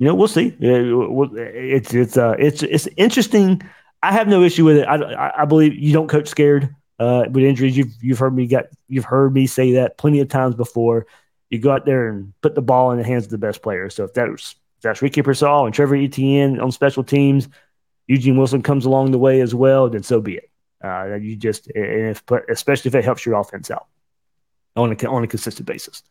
[0.01, 0.57] you know, we'll see.
[0.59, 3.61] It's it's uh it's it's interesting.
[4.01, 4.85] I have no issue with it.
[4.87, 7.77] I, I believe you don't coach scared uh, with injuries.
[7.77, 11.05] You've you've heard me get you've heard me say that plenty of times before.
[11.51, 13.93] You go out there and put the ball in the hands of the best players.
[13.93, 17.47] So if that's if that's Ricky Pearsall and Trevor Etienne on special teams,
[18.07, 19.87] Eugene Wilson comes along the way as well.
[19.87, 20.49] Then so be it.
[20.83, 23.85] Uh, you just and if especially if it helps your offense out
[24.75, 26.01] on a on a consistent basis.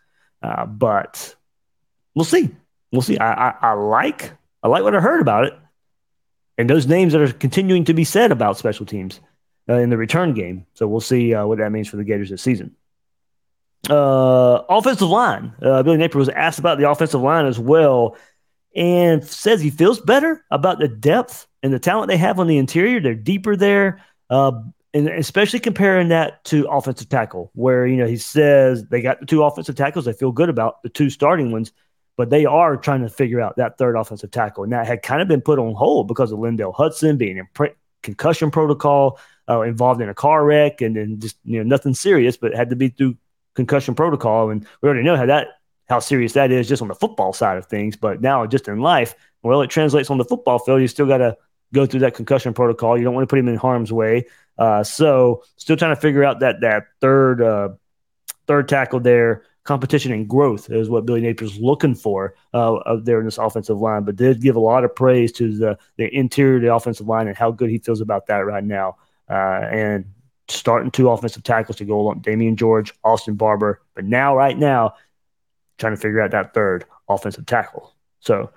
[0.45, 1.35] Uh, but
[2.15, 2.51] we'll see
[2.93, 3.19] we'll see.
[3.19, 5.55] I, I, I, like I like what I heard about it.
[6.59, 9.21] And those names that are continuing to be said about special teams
[9.69, 10.67] uh, in the return game.
[10.75, 12.77] So we'll see uh, what that means for the Gators this season.
[13.89, 15.55] Uh, offensive line.
[15.63, 18.17] Uh, Billy Napier was asked about the offensive line as well
[18.77, 22.59] and says he feels better about the depth and the talent they have on the
[22.59, 23.01] interior.
[23.01, 24.05] They're deeper there.
[24.29, 24.53] Uh,
[24.93, 29.27] and especially comparing that to offensive tackle, where you know he says they got the
[29.27, 31.73] two offensive tackles they feel good about, the two starting ones,
[32.21, 35.23] but they are trying to figure out that third offensive tackle, and that had kind
[35.23, 37.71] of been put on hold because of Lindell Hudson being in
[38.03, 42.37] concussion protocol, uh, involved in a car wreck, and then just you know nothing serious,
[42.37, 43.17] but had to be through
[43.55, 45.49] concussion protocol, and we already know how that
[45.89, 48.81] how serious that is just on the football side of things, but now just in
[48.81, 50.83] life, well, it translates on the football field.
[50.83, 51.39] You still got to
[51.73, 52.99] go through that concussion protocol.
[52.99, 54.27] You don't want to put him in harm's way.
[54.59, 57.71] Uh, so still trying to figure out that that third uh,
[58.47, 59.45] third tackle there.
[59.65, 64.05] Competition and growth is what Billy Napier's looking for uh, there in this offensive line.
[64.05, 67.29] But did give a lot of praise to the the interior of the offensive line
[67.29, 68.97] and how good he feels about that right now.
[69.29, 70.05] Uh, and
[70.49, 73.81] starting two offensive tackles to go along Damieon George, Austin Barber.
[73.95, 74.95] But now, right now,
[75.79, 77.95] trying to figure out that third offensive tackle.
[78.21, 78.51] So,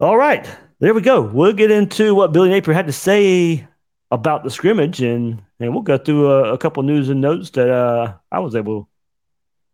[0.00, 0.48] all right,
[0.80, 1.20] there we go.
[1.20, 3.66] We'll get into what Billy Napier had to say
[4.10, 7.70] about the scrimmage, and and we'll go through a, a couple news and notes that
[7.70, 8.88] uh, I was able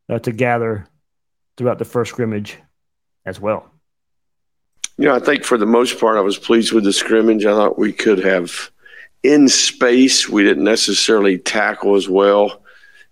[0.08, 0.86] uh, to gather
[1.56, 2.58] throughout the first scrimmage
[3.26, 3.70] as well.
[4.96, 7.46] You know, I think for the most part, I was pleased with the scrimmage.
[7.46, 8.70] I thought we could have
[9.22, 10.28] in space.
[10.28, 12.62] We didn't necessarily tackle as well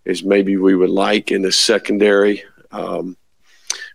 [0.04, 2.42] as maybe we would like in the secondary.
[2.72, 3.16] Um,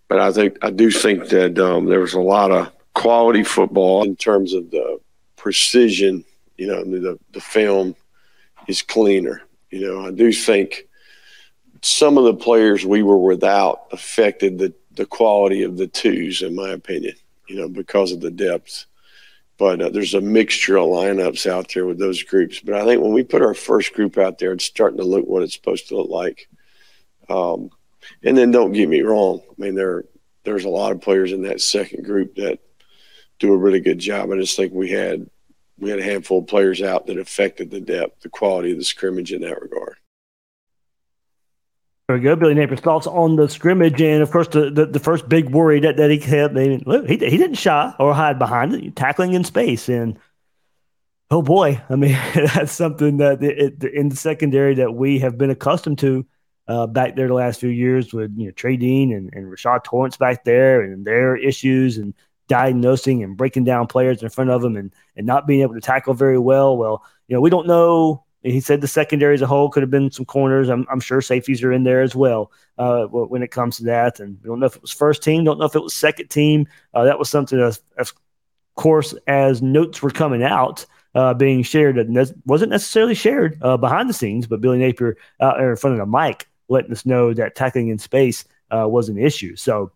[0.08, 4.04] but I think I do think that um, there was a lot of quality football
[4.04, 5.00] in terms of the
[5.36, 6.26] precision
[6.62, 7.96] you know, the, the film
[8.68, 9.42] is cleaner.
[9.72, 10.88] You know, I do think
[11.82, 16.56] some of the players we were without affected the, the quality of the twos, in
[16.56, 17.16] my opinion,
[17.48, 18.86] you know, because of the depth.
[19.58, 22.60] But uh, there's a mixture of lineups out there with those groups.
[22.60, 25.26] But I think when we put our first group out there, it's starting to look
[25.28, 26.50] what it's supposed to look like.
[27.30, 27.70] Um,
[28.24, 29.42] and then don't get me wrong.
[29.50, 30.06] I mean, there
[30.44, 32.60] there's a lot of players in that second group that
[33.38, 34.32] do a really good job.
[34.32, 35.30] I just think we had
[35.78, 38.84] we had a handful of players out that affected the depth, the quality of the
[38.84, 39.96] scrimmage in that regard.
[42.12, 42.40] Very good.
[42.42, 44.02] Billy Napier's thoughts on the scrimmage.
[44.02, 46.54] And of course, the, the, the first big worry that, that he had,
[46.86, 49.88] look, he, he didn't shy or hide behind it, tackling in space.
[49.88, 50.20] And
[51.30, 55.52] oh boy, I mean, that's something that it, in the secondary that we have been
[55.52, 56.26] accustomed to
[56.68, 59.86] uh, back there the last few years with, you know, Trey Dean and, and Rashad
[59.86, 62.14] Torrence back there and their issues and
[62.50, 65.80] diagnosing and breaking down players in front of them and, and not being able to
[65.80, 66.76] tackle very well.
[66.76, 68.26] Well, you know, we don't know.
[68.44, 70.70] He said the secondary as a whole could have been some corners.
[70.70, 74.20] I'm, I'm sure safeties are in there as well uh, when it comes to that.
[74.20, 76.30] And we don't know if it was first team, don't know if it was second
[76.30, 76.68] team.
[76.94, 78.14] Uh, that was something that, of
[78.76, 84.10] course, as notes were coming out, uh, being shared, that wasn't necessarily shared uh, behind
[84.10, 87.34] the scenes, but Billy Napier out there in front of the mic letting us know
[87.34, 89.56] that tackling in space uh, was an issue.
[89.56, 89.92] So,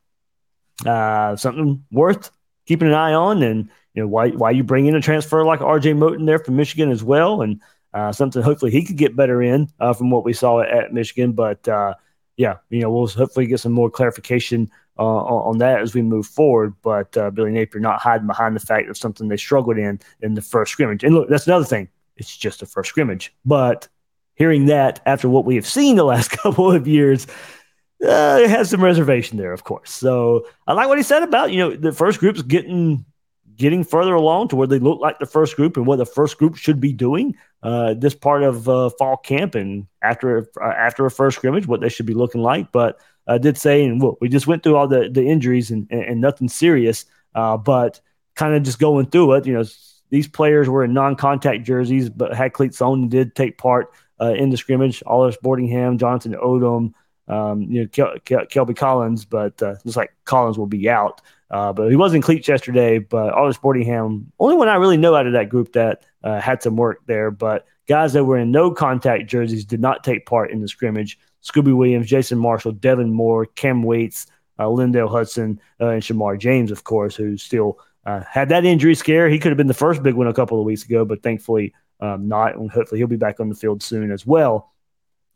[0.86, 2.30] uh, something worth
[2.66, 5.62] keeping an eye on, and you know why why you bring in a transfer like
[5.62, 5.94] R.J.
[5.94, 7.62] Moten there from Michigan as well, and
[7.96, 11.32] uh, something hopefully he could get better in uh, from what we saw at Michigan.
[11.32, 11.96] But uh,
[12.36, 16.02] yeah, you know we'll hopefully get some more clarification uh, on, on, that as we
[16.02, 16.76] move forward.
[16.84, 20.34] But uh, Billy Napier not hiding behind the fact of something they struggled in in
[20.34, 21.04] the first scrimmage.
[21.04, 21.88] And look, that's another thing.
[22.18, 23.88] It's just a first scrimmage, but
[24.36, 27.26] hearing that after what we have seen the last couple of years
[28.04, 29.90] uh, it has some reservation there, of course.
[29.90, 33.06] So I like what he said about you know the first group's getting
[33.56, 36.38] getting further along to where they look like the first group and what the first
[36.38, 41.06] group should be doing uh, this part of uh, fall camp and after uh, after
[41.06, 42.72] a first scrimmage, what they should be looking like.
[42.72, 46.04] But I did say, and we just went through all the the injuries and and,
[46.04, 48.00] and nothing serious, uh, but
[48.36, 49.48] kind of just going through it.
[49.48, 49.64] You know,
[50.10, 53.92] these players were in non-contact jerseys, but had cleats on and did take part
[54.22, 55.02] uh, in the scrimmage.
[55.06, 56.94] Arlis Boardingham, Jonathan Odom
[57.28, 61.22] um, you know, Kel- Kel- Kelby Collins, but uh, looks like Collins will be out.
[61.52, 63.00] Uh, but he was in cleats yesterday.
[63.00, 66.64] But Arlis Boardingham, only one I really know out of that group that uh, had
[66.64, 67.32] some work there.
[67.32, 71.20] But guys that were in no contact jerseys did not take part in the scrimmage.
[71.44, 74.26] Scooby Williams, Jason Marshall, Devin Moore, Cam Waites,
[74.58, 78.96] uh, Lindell Hudson, uh, and Shemar James, of course, who still uh, had that injury
[78.96, 79.30] scare.
[79.30, 81.74] He could have been the first big one a couple of weeks ago, but thankfully
[82.00, 82.56] um, not.
[82.56, 84.74] And hopefully he'll be back on the field soon as well.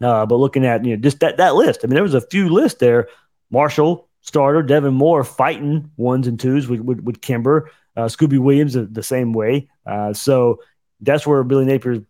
[0.01, 2.21] Uh, but looking at you know just that that list, I mean, there was a
[2.21, 3.09] few lists there.
[3.51, 8.73] Marshall starter, Devin Moore fighting ones and twos with with, with Kimber, uh, Scooby Williams
[8.73, 9.69] the, the same way.
[9.85, 10.59] Uh, so
[11.01, 12.03] that's where Billy Napier,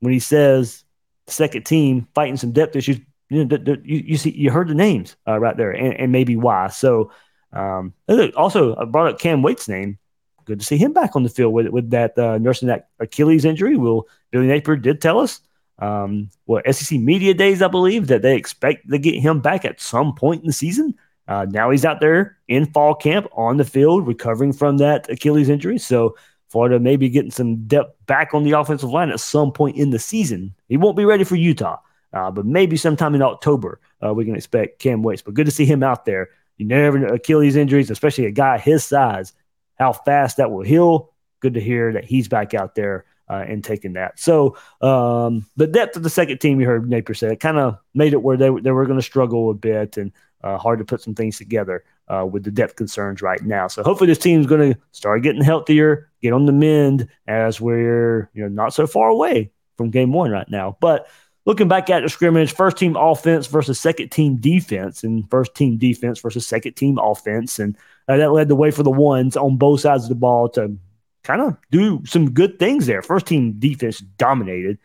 [0.00, 0.84] when he says
[1.26, 2.98] second team fighting some depth issues,
[3.28, 6.36] you know, you, you see you heard the names uh, right there, and, and maybe
[6.36, 6.68] why.
[6.68, 7.10] So
[7.52, 7.94] um,
[8.36, 9.98] also I brought up Cam Waites' name.
[10.44, 13.44] good to see him back on the field with with that uh, nursing that Achilles
[13.44, 13.76] injury.
[13.76, 15.40] Will Billy Napier did tell us
[15.78, 19.80] um, what SEC media days, I believe, that they expect to get him back at
[19.80, 20.94] some point in the season.
[21.28, 25.48] Uh, now he's out there in fall camp on the field, recovering from that Achilles
[25.48, 25.78] injury.
[25.78, 26.16] So
[26.48, 29.90] Florida may be getting some depth back on the offensive line at some point in
[29.90, 30.54] the season.
[30.68, 31.78] He won't be ready for Utah,
[32.12, 35.22] uh, but maybe sometime in October uh, we can expect Cam Waites.
[35.22, 36.28] But good to see him out there.
[36.56, 39.32] You never know Achilles injuries, especially a guy his size,
[39.74, 41.12] how fast that will heal.
[41.40, 44.18] Good to hear that he's back out there uh, and taking that.
[44.18, 47.78] So um, the depth of the second team, you heard Napier say, it kind of
[47.94, 50.12] made it where they, they were going to struggle a bit and
[50.46, 53.66] uh, hard to put some things together uh, with the depth concerns right now.
[53.66, 58.30] So hopefully this team's going to start getting healthier, get on the mend as we're
[58.32, 60.76] you know not so far away from game one right now.
[60.80, 61.08] But
[61.46, 65.78] looking back at the scrimmage, first team offense versus second team defense, and first team
[65.78, 67.76] defense versus second team offense, and
[68.08, 70.76] uh, that led the way for the ones on both sides of the ball to
[71.24, 73.02] kind of do some good things there.
[73.02, 74.78] First team defense dominated.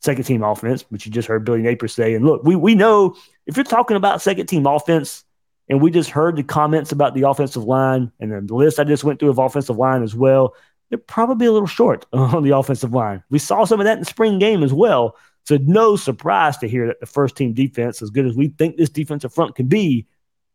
[0.00, 2.14] Second team offense, which you just heard Billy Napier say.
[2.14, 3.16] And look, we, we know
[3.48, 5.24] if you're talking about second team offense,
[5.68, 9.04] and we just heard the comments about the offensive line and the list I just
[9.04, 10.54] went through of offensive line as well.
[10.88, 13.22] They're probably a little short on the offensive line.
[13.30, 15.16] We saw some of that in the spring game as well.
[15.44, 18.76] So no surprise to hear that the first team defense, as good as we think
[18.76, 20.06] this defensive front can be,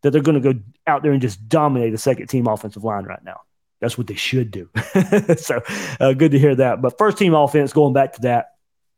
[0.01, 3.05] that they're going to go out there and just dominate the second team offensive line
[3.05, 3.41] right now.
[3.81, 4.69] That's what they should do.
[5.37, 5.61] so
[5.99, 6.81] uh, good to hear that.
[6.81, 8.51] But first team offense, going back to that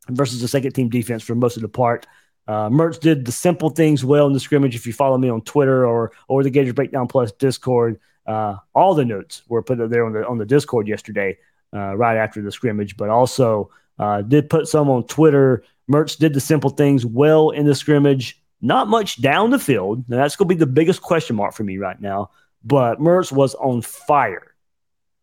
[0.09, 2.07] versus the second team defense for most of the part.
[2.47, 4.75] Uh, Mertz did the simple things well in the scrimmage.
[4.75, 8.93] If you follow me on Twitter or or the Gators Breakdown Plus Discord, uh, all
[8.93, 11.37] the notes were put there on the on the Discord yesterday,
[11.73, 12.97] uh, right after the scrimmage.
[12.97, 15.63] But also uh, did put some on Twitter.
[15.91, 18.41] Mertz did the simple things well in the scrimmage.
[18.61, 20.03] Not much down the field.
[20.07, 22.31] Now that's going to be the biggest question mark for me right now.
[22.63, 24.55] But Mertz was on fire.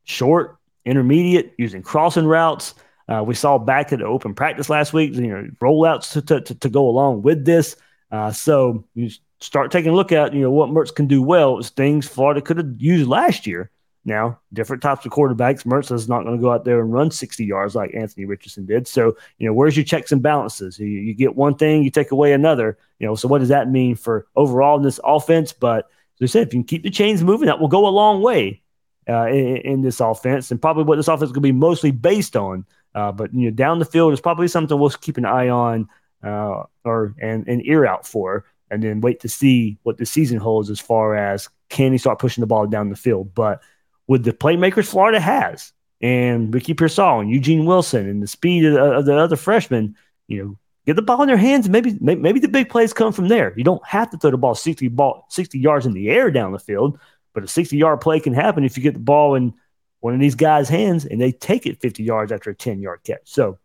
[0.05, 2.75] Short, intermediate, using crossing routes.
[3.09, 6.55] Uh, we saw back at the open practice last week, you know, rollouts to, to,
[6.55, 7.77] to go along with this.
[8.11, 11.59] Uh, so you start taking a look at, you know, what Mertz can do well.
[11.59, 13.71] It's things Florida could have used last year.
[14.05, 15.65] Now, different types of quarterbacks.
[15.65, 18.67] Mertz is not going to go out there and run 60 yards like Anthony Richardson
[18.67, 18.89] did.
[18.89, 20.79] So, you know, where's your checks and balances?
[20.79, 22.79] You, you get one thing, you take away another.
[22.99, 25.53] You know, so what does that mean for overall in this offense?
[25.53, 25.89] But
[26.21, 28.23] as I said, if you can keep the chains moving, that will go a long
[28.23, 28.63] way
[29.09, 31.91] uh, in, in, this offense, and probably what this offense is going to be mostly
[31.91, 32.65] based on.
[32.95, 35.89] Uh, but you know, down the field is probably something we'll keep an eye on
[36.23, 40.39] uh, or and an ear out for, and then wait to see what the season
[40.39, 43.35] holds as far as can he start pushing the ball down the field.
[43.35, 43.61] But
[44.07, 48.75] with the playmakers Florida has, and Ricky Pearsall and Eugene Wilson, and the speed of,
[48.75, 51.69] of the other freshmen, you know, get the ball in their hands.
[51.69, 53.55] Maybe, maybe the big plays come from there.
[53.57, 56.53] You don't have to throw the ball 60 ball 60 yards in the air down
[56.53, 56.99] the field,
[57.33, 59.55] but a 60 yard play can happen if you get the ball in
[60.03, 63.01] one of these guys' hands and they take it 50 yards after a 10 yard
[63.05, 63.23] catch.
[63.25, 63.59] So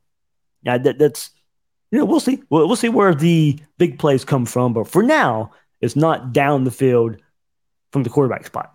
[0.63, 1.31] that, that's,
[1.91, 2.43] you know, we'll see.
[2.49, 4.73] We'll, we'll see where the big plays come from.
[4.73, 7.17] But for now, it's not down the field
[7.91, 8.73] from the quarterback spot.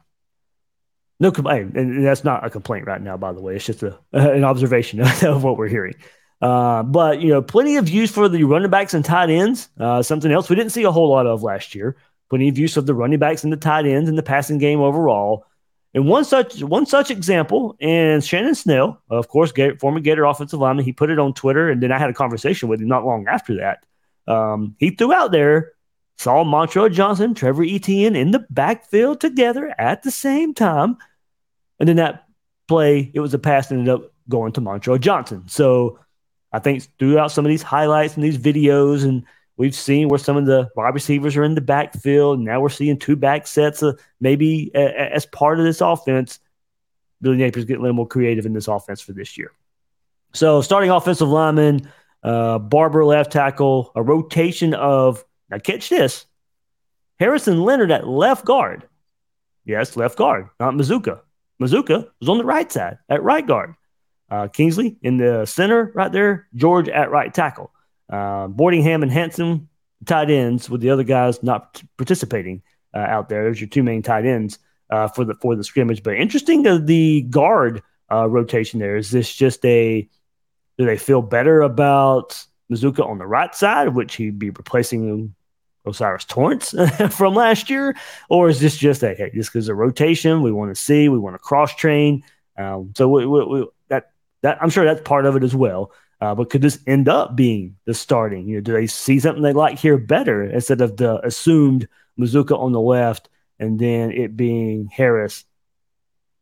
[1.20, 3.16] No complaint, and that's not a complaint right now.
[3.16, 5.94] By the way, it's just a, an observation of what we're hearing.
[6.40, 9.68] Uh, but you know, plenty of use for the running backs and tight ends.
[9.78, 11.96] Uh, something else we didn't see a whole lot of last year.
[12.28, 14.80] Plenty of use of the running backs and the tight ends in the passing game
[14.80, 15.46] overall.
[15.95, 20.84] And one such one such example, and Shannon Snell, of course, former Gator offensive lineman,
[20.86, 23.26] he put it on Twitter, and then I had a conversation with him not long
[23.28, 23.84] after that.
[24.26, 25.72] Um, he threw out there,
[26.16, 30.97] saw Montrell Johnson, Trevor Etienne in the backfield together at the same time,
[31.78, 32.24] and then that
[32.68, 35.45] play, it was a pass ended up going to Montrell Johnson.
[35.49, 35.99] So
[36.53, 39.24] I think throughout some of these highlights and these videos and
[39.57, 42.40] We've seen where some of the wide receivers are in the backfield.
[42.40, 46.40] Now we're seeing two back sets, of maybe a, as part of this offense.
[47.20, 49.53] Billy Napier's getting a little more creative in this offense for this year.
[50.32, 51.92] So, starting offensive lineman,
[52.22, 56.26] uh, Barber left tackle, a rotation of, now catch this,
[57.20, 58.88] Harrison Leonard at left guard.
[59.64, 61.20] Yes, left guard, not Mazzccua.
[61.61, 63.74] Mazzccua was on the right side at right guard.
[64.30, 67.70] Uh, Kingsley in the center right there, George at right tackle.
[68.11, 69.68] Uh, Boardingham and Hanson
[70.07, 72.62] tight ends with the other guys not participating
[72.94, 73.44] uh, out there.
[73.44, 74.59] There's your two main tight ends
[74.90, 76.03] uh, for the for the scrimmage.
[76.03, 78.96] But interesting uh, the guard uh, rotation there.
[78.96, 80.09] Is this just a
[80.78, 85.34] do they feel better about Mazzccua on the right side, which he'd be replacing
[85.86, 86.74] O'Cyrus Torrence
[87.11, 87.96] from last year,
[88.28, 90.42] or is this just a hey, just because a rotation?
[90.42, 92.22] We want to see, we want to cross train.
[92.59, 93.66] Um, so we, we, we,
[94.43, 95.93] that I'm sure that's part of it as well.
[96.20, 98.47] Uh, but could this end up being the starting?
[98.47, 101.88] You know, do they see something they like here better instead of the assumed
[102.18, 103.28] Mazzccua on the left
[103.59, 105.45] and then it being Harris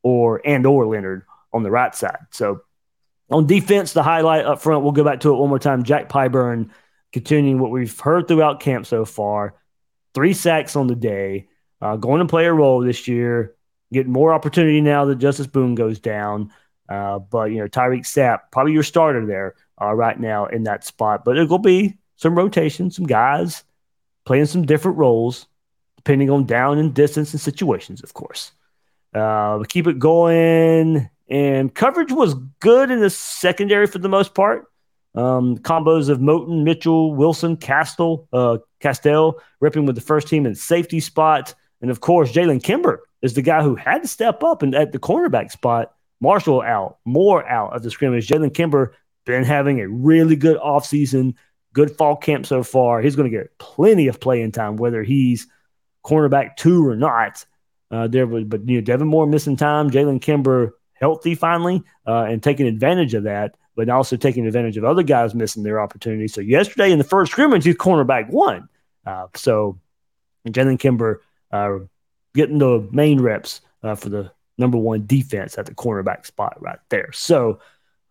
[0.02, 1.22] or and or Leonard
[1.52, 2.18] on the right side.
[2.30, 2.62] So
[3.30, 5.82] on defense, the highlight up front, we'll go back to it one more time.
[5.82, 6.70] Jack Pyburn
[7.12, 9.54] continuing what we've heard throughout camp so far.
[10.14, 11.48] Three sacks on the day,
[11.80, 13.54] uh, going to play a role this year,
[13.92, 16.52] getting more opportunity now that Justus Boone goes down.
[16.90, 20.84] Uh, but, you know, Tyreak Sapp, probably your starter there uh, right now in that
[20.84, 21.24] spot.
[21.24, 23.62] But it will be some rotation, some guys
[24.26, 25.46] playing some different roles,
[25.96, 28.52] depending on down and distance and situations, of course.
[29.14, 31.08] Uh, keep it going.
[31.28, 34.66] And coverage was good in the secondary for the most part.
[35.14, 40.54] Um, combos of Moten, Mitchell, Wilson, Castle, uh, Castell ripping with the first team in
[40.54, 41.54] safety spot.
[41.80, 44.92] And of course, Jalen Kimber is the guy who had to step up and at
[44.92, 45.94] the cornerback spot.
[46.20, 48.28] Marshall out, more out of the scrimmage.
[48.28, 48.94] Jalen Kimber
[49.24, 51.34] been having a really good offseason,
[51.72, 53.00] good fall camp so far.
[53.00, 55.46] He's going to get plenty of playing time, whether he's
[56.04, 57.44] cornerback two or not.
[57.90, 62.24] Uh, there was, but you know, Devin Moore missing time, Jalen Kimber healthy finally, uh,
[62.24, 66.28] and taking advantage of that, but also taking advantage of other guys missing their opportunity.
[66.28, 68.68] So yesterday in the first scrimmage, he's cornerback one.
[69.06, 69.80] Uh, so
[70.46, 71.78] Jalen Kimber uh,
[72.34, 76.78] getting the main reps uh, for the number one defense at the cornerback spot right
[76.90, 77.10] there.
[77.12, 77.58] So,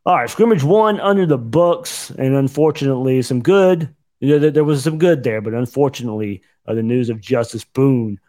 [0.06, 3.96] all right, scrimmage one under the books, and unfortunately, some good.
[4.20, 8.20] You know, there was some good there, but unfortunately, uh, the news of Justus Boone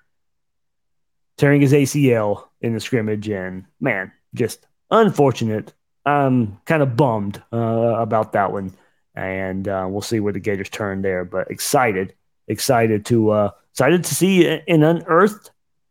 [1.37, 5.73] tearing his ACL in the scrimmage, and man, just unfortunate.
[6.05, 8.75] I'm kind of bummed uh, about that one,
[9.15, 11.25] and uh, we'll see where the Gators turn there.
[11.25, 12.15] But excited,
[12.47, 15.51] excited to uh, excited to see an unearthed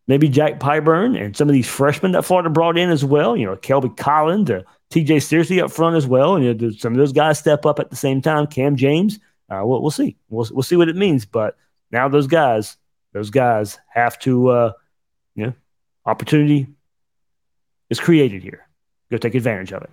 [0.10, 3.38] maybe Jack Pyburn and some of these freshmen that Florida brought in as well.
[3.38, 6.93] You know, Kelby Collins, uh, TJ Searcy up front as well, and you know, some
[6.93, 8.47] of those guys step up at the same time.
[8.47, 10.18] Cam James, uh, we'll, we'll see.
[10.28, 11.26] We'll we'll see what it means.
[11.26, 11.55] But
[11.91, 12.76] now those guys,
[13.14, 14.74] those guys have to, uh,
[15.36, 15.53] you know,
[16.05, 16.68] opportunity
[17.91, 18.68] is created here.
[19.12, 19.91] Go take advantage of it.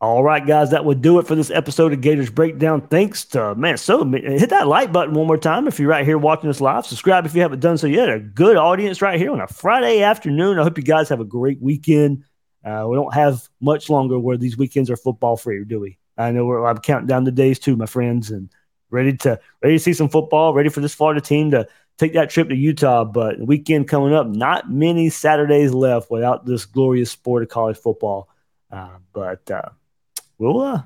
[0.00, 2.86] All right, guys, that would do it for this episode of Gators Breakdown.
[2.86, 6.16] Thanks to, man, so hit that like button one more time if you're right here
[6.18, 6.86] watching us live.
[6.86, 8.08] Subscribe if you haven't done so yet.
[8.08, 10.56] A good audience right here on a Friday afternoon.
[10.56, 12.22] I hope you guys have a great weekend.
[12.64, 15.98] Uh, we don't have much longer where these weekends are football free, do we?
[16.16, 18.52] I know I'm counting down the days too, my friends, and
[18.90, 22.30] ready to ready to see some football, ready for this Florida team to take that
[22.30, 23.02] trip to Utah.
[23.02, 28.28] But weekend coming up, not many Saturdays left without this glorious sport of college football.
[28.70, 29.70] Uh, but uh,
[30.38, 30.82] we'll, uh,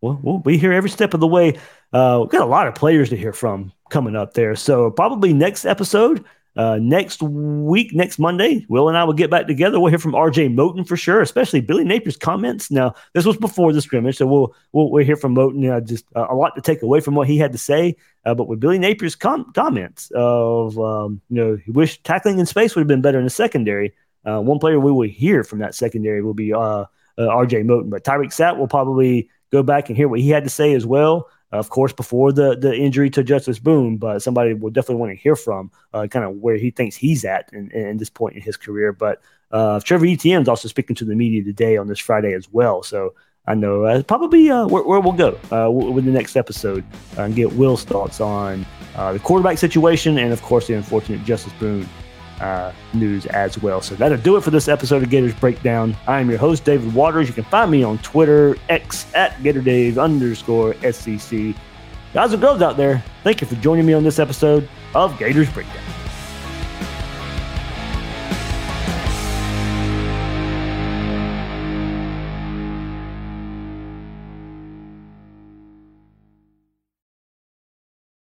[0.00, 1.58] we'll we'll be here every step of the way.
[1.92, 4.56] Uh, we've got a lot of players to hear from coming up there.
[4.56, 6.24] So probably next episode,
[6.56, 9.80] uh, next week, next Monday, Will and I will get back together.
[9.80, 12.70] We'll hear from RJ Moten for sure, especially Billy Napier's comments.
[12.70, 15.68] Now, this was before the scrimmage, so we'll we'll, we'll hear from Moten.
[15.68, 17.96] Uh, just uh, a lot to take away from what he had to say.
[18.24, 22.46] Uh, but with Billy Napier's com- comments of um, you know he wished tackling in
[22.46, 23.94] space would have been better in the secondary.
[24.24, 26.52] Uh, one player we will hear from that secondary will be
[27.18, 30.44] uh, RJ Moten, but Tyreak Sapp will probably go back and hear what he had
[30.44, 34.54] to say as well of course, before the the injury to Justus Boone, but somebody
[34.54, 37.70] will definitely want to hear from uh, kind of where he thinks he's at in,
[37.70, 38.92] in this point in his career.
[38.92, 42.48] But uh, Trevor Etienne is also speaking to the media today on this Friday as
[42.52, 42.82] well.
[42.82, 43.14] So
[43.46, 46.84] I know uh, probably uh, where, where, we'll go uh, with the next episode
[47.18, 51.52] and get Will's thoughts on uh, the quarterback situation and, of course, the unfortunate Justus
[51.54, 51.88] Boone
[52.40, 53.80] uh, news as well.
[53.80, 55.96] So that'll do it for this episode of Gators Breakdown.
[56.06, 57.28] I am your host, David Waters.
[57.28, 61.54] You can find me on Twitter, X at GatorDave underscore SEC.
[62.12, 65.50] Guys and girls out there, thank you for joining me on this episode of Gators
[65.50, 66.03] Breakdown.